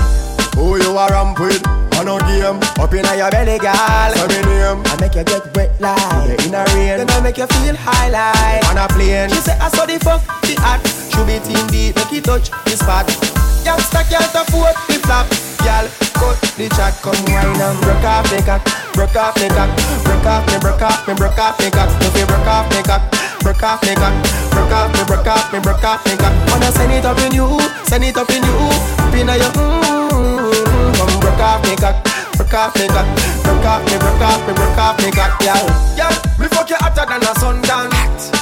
Who 0.58 0.82
you 0.82 0.98
are 0.98 1.08
ramp 1.10 1.38
with? 1.38 1.62
On 1.94 2.08
a 2.08 2.18
game, 2.26 2.58
up 2.82 2.92
in 2.92 3.06
your 3.16 3.30
belly, 3.30 3.58
girl. 3.58 4.10
Say 4.12 4.26
me 4.26 4.42
name. 4.42 4.82
I 4.84 4.96
make 5.00 5.14
you 5.14 5.22
get 5.22 5.46
wet 5.54 5.80
like 5.80 6.44
in 6.44 6.54
a 6.54 6.64
rain. 6.74 6.98
Then 6.98 7.10
I 7.10 7.20
make 7.20 7.38
you 7.38 7.46
feel 7.46 7.76
high 7.78 8.10
like 8.10 8.66
on 8.68 8.78
a 8.78 8.88
plane. 8.88 9.30
She 9.30 9.36
say 9.36 9.56
I 9.60 9.68
saw 9.68 9.86
the 9.86 9.98
fuck 10.00 10.20
the 10.42 10.58
act. 10.60 10.88
Should 11.14 11.26
be 11.28 11.38
team 11.38 11.66
deep, 11.68 11.94
make 11.94 12.12
it 12.12 12.24
touch 12.24 12.50
the 12.50 12.74
spot. 12.74 13.55
Youngster 13.66 14.06
can't 14.06 14.30
afford 14.30 14.78
the 14.86 14.94
flap. 15.02 15.26
Girl, 15.66 15.90
cut 16.14 16.38
the 16.54 16.70
chat, 16.78 16.94
come 17.02 17.18
wine 17.26 17.58
and 17.58 17.74
broke 17.82 18.06
off 18.06 18.30
me 18.30 18.38
cock, 18.46 18.62
broke 18.94 19.18
off 19.18 19.34
me 19.42 19.50
cock, 19.50 19.66
broke 20.06 20.22
off 20.22 20.46
me, 20.46 20.56
broke 20.62 20.82
off 20.86 21.02
me, 21.02 21.14
broke 21.18 21.34
off 21.34 21.58
me 21.58 21.66
cock. 21.74 21.90
If 21.98 22.14
you 22.14 22.26
broke 22.30 22.46
off 22.46 22.70
me 22.70 22.78
cock, 22.86 23.02
broke 23.42 23.66
off 23.66 23.82
me 23.82 23.98
cock, 23.98 24.14
broke 24.54 24.70
off 24.70 24.94
me, 24.94 25.02
broke 25.10 25.26
off 25.26 25.50
me, 25.50 25.58
broke 25.58 25.82
off 25.82 26.06
me 26.06 26.14
cock. 26.14 26.30
Wanna 26.46 26.70
send 26.70 26.94
it 26.94 27.02
up 27.02 27.18
in 27.26 27.34
you, 27.34 27.58
send 27.90 28.06
it 28.06 28.14
up 28.14 28.30
in 28.30 28.46
you, 28.46 28.54
up 29.02 29.14
in 29.18 29.26
your 29.34 29.50
mm, 29.58 30.94
come 30.94 31.14
broke 31.18 31.42
off 31.42 31.58
me 31.66 31.74
cock. 31.74 31.98
Broke 32.38 32.54
off 32.54 32.70
me 32.78 32.86
cock, 32.86 33.08
broke 33.42 33.66
off 33.66 33.82
me, 33.90 33.98
broke 33.98 34.22
off 34.22 34.46
me, 34.46 34.54
broke 34.54 34.78
off 34.78 34.94
me 35.02 35.10
cock, 35.10 35.42
yeah. 35.42 35.58
Yeah, 35.98 36.14
me 36.38 36.46
fuck 36.46 36.70
you 36.70 36.76
hotter 36.78 37.02
than 37.02 37.26
a 37.26 37.34
sundown. 37.34 37.90
Your 37.90 38.35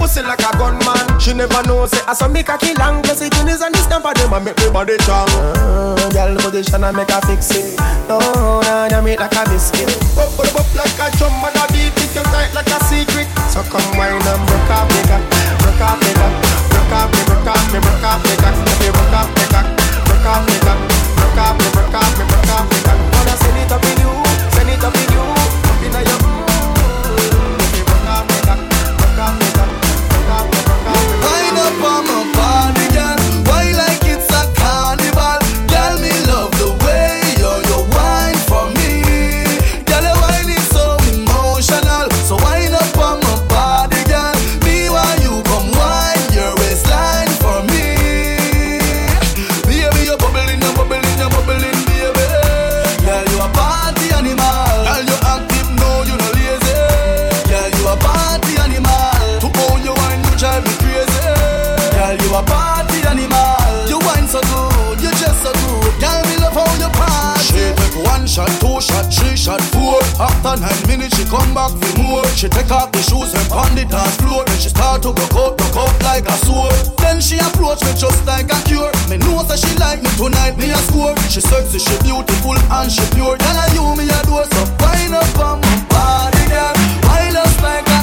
pussy 0.00 0.22
like 0.24 0.40
a 0.40 0.50
gunman. 0.56 1.20
She 1.20 1.36
never 1.36 1.60
knows 1.68 1.92
it. 1.92 2.02
I 2.08 2.14
saw 2.16 2.26
me 2.26 2.42
cocky 2.42 2.72
long. 2.80 3.04
Plus 3.04 3.20
it 3.20 3.36
is 3.44 3.60
and 3.60 3.74
this 3.74 3.84
for 3.84 4.00
them 4.00 4.32
and 4.32 4.44
make 4.44 4.56
me 4.56 4.72
body 4.72 4.96
strong. 5.04 5.28
Uh, 5.36 6.08
girl 6.08 6.34
position 6.40 6.82
and 6.82 6.96
make 6.96 7.12
her 7.12 7.20
fix 7.28 7.52
it. 7.52 7.76
No, 8.08 8.18
no, 8.64 8.88
no, 8.88 8.98
me 9.04 9.16
like 9.20 9.36
a 9.36 9.44
biscuit. 9.52 9.92
Up, 10.16 10.32
up, 10.40 10.56
up 10.56 10.68
like 10.72 10.96
a 10.96 11.06
drum 11.20 11.36
and 11.44 11.60
a 11.60 11.64
beat 11.68 11.92
it. 11.92 12.10
You 12.16 12.24
tight 12.32 12.50
like 12.56 12.72
a 12.72 12.80
secret. 12.88 13.28
So 13.52 13.60
come 13.68 13.84
wine 14.00 14.16
and 14.16 14.42
broke 14.48 14.88
me 14.88 15.00
cock, 15.04 15.22
broke 15.60 16.00
me 16.00 16.10
cock, 16.16 16.32
broke 16.72 17.12
me, 17.12 17.20
broke 17.28 17.68
me, 17.68 17.78
broke. 17.84 18.00
If 18.72 18.80
you 18.80 18.90
broke 18.96 19.12
me 19.12 19.12
cock, 19.20 19.28
broke 19.28 19.36
me 19.36 19.44
cock, 19.52 19.68
broke 20.08 20.26
off 20.26 20.42
me, 20.48 20.56
broke 20.64 20.80
me, 21.60 21.66
broke 21.76 21.94
off 21.94 22.29
After 70.50 70.66
nine 70.66 70.98
minutes, 70.98 71.14
she 71.16 71.22
come 71.30 71.54
back 71.54 71.70
for 71.70 72.02
more. 72.02 72.26
She 72.34 72.48
take 72.48 72.72
off 72.72 72.90
the 72.90 72.98
shoes 72.98 73.30
and 73.38 73.46
pound 73.46 73.78
the 73.78 73.86
dance 73.86 74.16
floor. 74.18 74.42
Then 74.42 74.58
she 74.58 74.68
start 74.68 75.00
to 75.06 75.14
broke 75.14 75.38
out, 75.38 75.54
broke 75.54 75.78
out 75.78 75.94
like 76.02 76.26
a 76.26 76.34
sword. 76.42 76.74
Then 76.98 77.20
she 77.22 77.38
approach 77.38 77.78
me 77.86 77.94
just 77.94 78.26
like 78.26 78.50
a 78.50 78.58
cure. 78.66 78.90
Me 79.06 79.14
know 79.22 79.46
that 79.46 79.62
she 79.62 79.70
like 79.78 80.02
me 80.02 80.10
tonight, 80.18 80.58
me 80.58 80.74
a 80.74 80.80
score. 80.90 81.14
She 81.30 81.38
sexy, 81.38 81.78
she 81.78 81.94
beautiful 82.02 82.58
and 82.58 82.90
she 82.90 83.06
pure. 83.14 83.38
Girl, 83.38 83.58
I 83.62 83.70
you 83.78 83.94
me 83.94 84.10
a 84.10 84.18
door, 84.26 84.42
so 84.42 84.62
wind 84.82 85.14
up 85.14 85.38
on 85.38 85.62
my 85.62 85.76
body, 85.86 86.42
girl. 86.50 86.74
Wind 87.06 87.38
up 87.38 87.54
like 87.62 87.86
a 87.86 87.99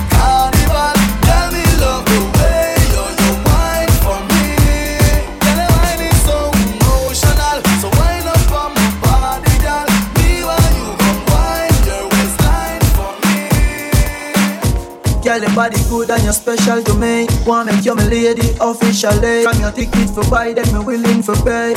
Girl, 15.38 15.46
your 15.46 15.56
body 15.56 15.78
good 15.88 16.10
and 16.10 16.24
you're 16.24 16.34
special 16.34 16.82
to 16.82 16.94
me. 16.96 17.28
Want 17.46 17.70
make 17.70 17.86
you 17.86 17.94
my 17.94 18.08
lady 18.08 18.58
officially. 18.60 19.44
From 19.44 19.60
your 19.60 19.72
ticket 19.72 20.10
for 20.10 20.28
buy, 20.32 20.52
then 20.54 20.66
me 20.74 20.84
willing 20.84 21.22
for 21.22 21.36
pay. 21.46 21.76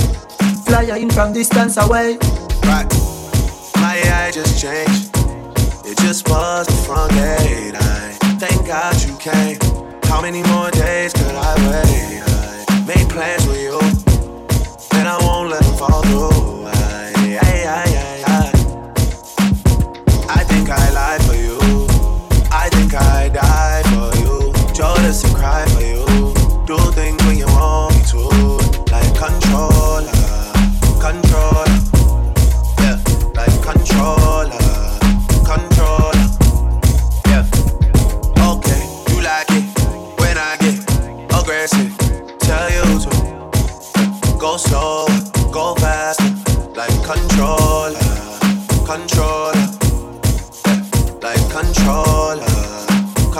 Fly 0.65 0.85
in 0.97 1.11
from 1.11 1.35
distance 1.35 1.77
away. 1.77 2.17
Right. 2.65 2.89
My 3.77 4.01
AI 4.03 4.31
just 4.31 4.59
changed. 4.59 5.11
It 5.85 5.99
just 5.99 6.27
was 6.31 6.69
the 6.69 6.73
front 6.87 7.13
gate. 7.13 7.75
I 7.77 8.17
thank 8.41 8.67
God 8.67 8.97
you 9.03 9.15
came. 9.19 9.59
How 10.05 10.23
many 10.23 10.43
more 10.45 10.71
days 10.71 11.13
could 11.13 11.35
I 11.35 11.55
wait? 11.69 12.23
I 12.27 12.85
made 12.87 13.11
plans 13.11 13.47
with 13.47 13.61
you, 13.61 13.79
and 14.99 15.07
I 15.07 15.19
won't 15.21 15.51
let 15.51 15.63
them 15.63 15.77
fall 15.77 16.03
through. 16.05 16.50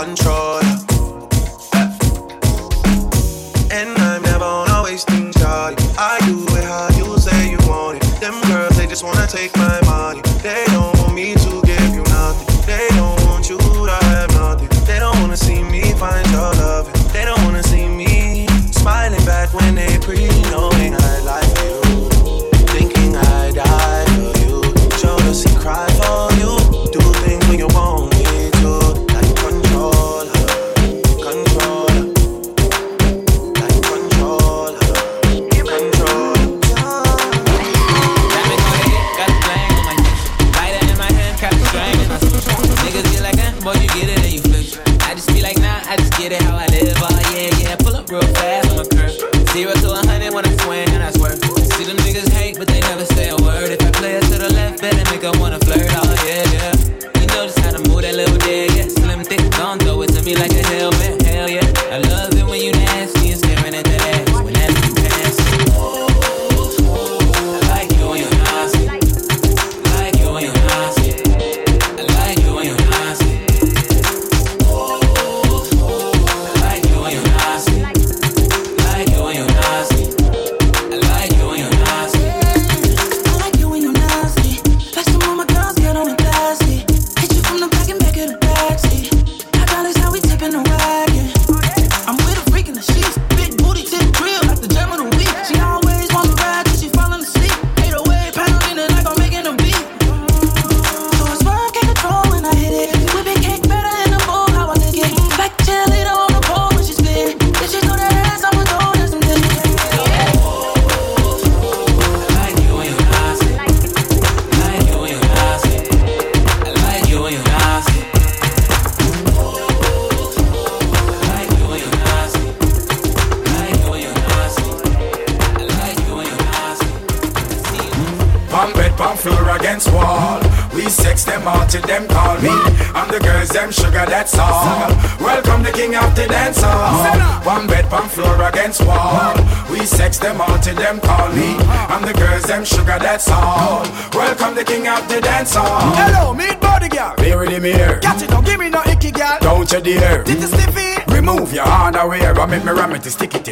Controller. 0.05 0.50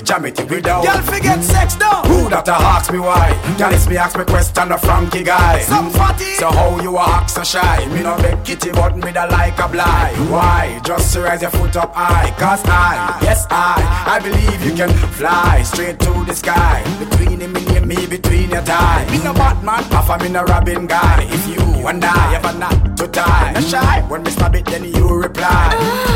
Jam 0.09 0.25
it 0.25 0.39
without. 0.49 0.83
Girl, 0.83 1.03
forget 1.03 1.43
sex 1.43 1.77
now. 1.77 2.01
Who 2.01 2.29
that 2.29 2.47
a 2.47 2.53
ask 2.53 2.91
me 2.91 2.97
why? 2.97 3.29
Girl, 3.59 3.71
it's 3.71 3.87
me 3.87 3.95
ask 3.95 4.17
me 4.17 4.25
so 7.45 7.59
shy. 7.59 7.85
Me 7.93 8.01
no 8.03 8.15
beg 8.17 8.43
kitty, 8.43 8.71
but 8.71 8.95
me 8.95 9.11
da 9.11 9.25
like 9.25 9.59
a 9.59 9.67
blind. 9.67 10.29
Why? 10.29 10.79
Just 10.83 11.13
to 11.13 11.21
raise 11.21 11.41
your 11.41 11.51
foot 11.51 11.75
up 11.75 11.93
high. 11.93 12.31
Cause 12.37 12.61
I, 12.65 13.19
yes 13.21 13.45
I, 13.49 13.75
I 14.07 14.19
believe 14.19 14.63
you 14.65 14.73
can 14.75 14.89
fly 15.13 15.61
straight 15.63 15.99
to 15.99 16.11
the 16.25 16.33
sky. 16.33 16.83
Between 16.99 17.39
him 17.39 17.55
and 17.55 17.87
me, 17.87 18.07
between 18.07 18.49
your 18.51 18.61
thighs. 18.61 19.09
Me 19.11 19.23
no 19.23 19.33
Batman, 19.33 19.83
half 19.83 20.09
I'm 20.09 20.21
in 20.25 20.33
Robin 20.33 20.87
guy. 20.87 21.27
If 21.29 21.47
you 21.47 21.87
and 21.87 22.03
I 22.03 22.35
ever 22.35 22.57
not 22.57 22.97
to 22.97 23.07
tie, 23.07 23.51
no 23.53 23.61
shy. 23.61 24.01
When 24.09 24.23
me 24.23 24.31
stab 24.31 24.55
it, 24.55 24.65
then 24.65 24.83
you 24.83 25.07
reply. 25.07 25.69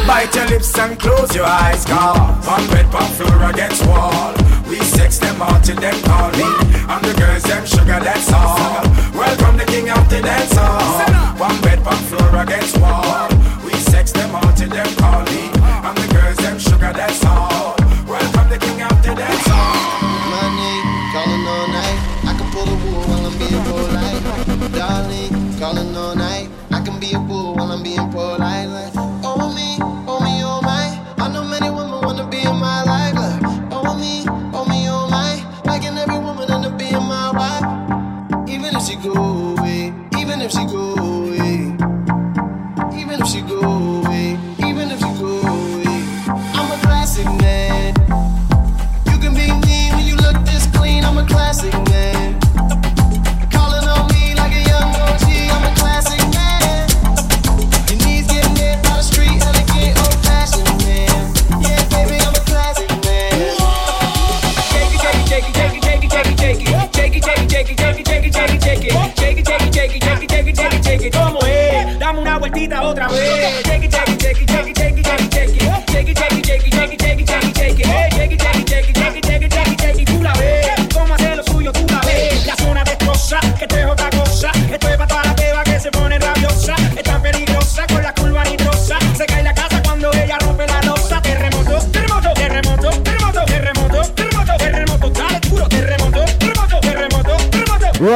Bite 0.07 0.35
your 0.35 0.47
lips 0.47 0.77
and 0.77 0.99
close 0.99 1.33
your 1.35 1.45
eyes, 1.45 1.85
cause 1.85 2.47
one 2.47 2.67
bed, 2.69 2.91
one 2.93 3.11
floor 3.11 3.49
against 3.49 3.85
wall. 3.85 4.33
We 4.73 4.79
sex 4.79 5.19
them 5.19 5.39
all 5.39 5.59
till 5.61 5.75
them 5.75 5.93
calling. 6.01 6.57
And 6.89 7.05
the 7.05 7.13
girls 7.15 7.43
them 7.43 7.63
sugar, 7.63 7.99
that's 8.01 8.33
all. 8.33 8.81
Welcome 9.13 9.55
the 9.55 9.65
king 9.65 9.91
of 9.91 10.09
the 10.09 10.19
dance 10.19 10.55
hall. 10.57 11.37
One 11.37 11.61
bed, 11.61 11.85
one 11.85 12.03
floor 12.09 12.41
against 12.41 12.79
wall. 12.79 13.29
We 13.63 13.73
sex 13.73 14.11
them 14.11 14.33
all 14.33 14.51
till 14.53 14.69
them 14.69 14.91
calling. 14.95 15.53
And 15.61 15.95
the 15.95 16.07
girls 16.11 16.37
them 16.37 16.57
sugar, 16.57 16.91
that's 16.91 17.23
all. 17.23 17.32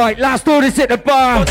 right, 0.08 0.18
last 0.18 0.48
orders 0.48 0.78
at 0.78 0.88
the 0.88 0.96
bar. 0.96 1.46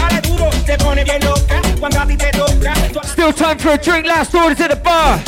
Still 3.05 3.33
time 3.33 3.57
for 3.59 3.69
a 3.69 3.77
drink, 3.77 4.05
last 4.05 4.33
orders 4.33 4.59
at 4.59 4.69
the 4.71 4.75
bar. 4.77 5.21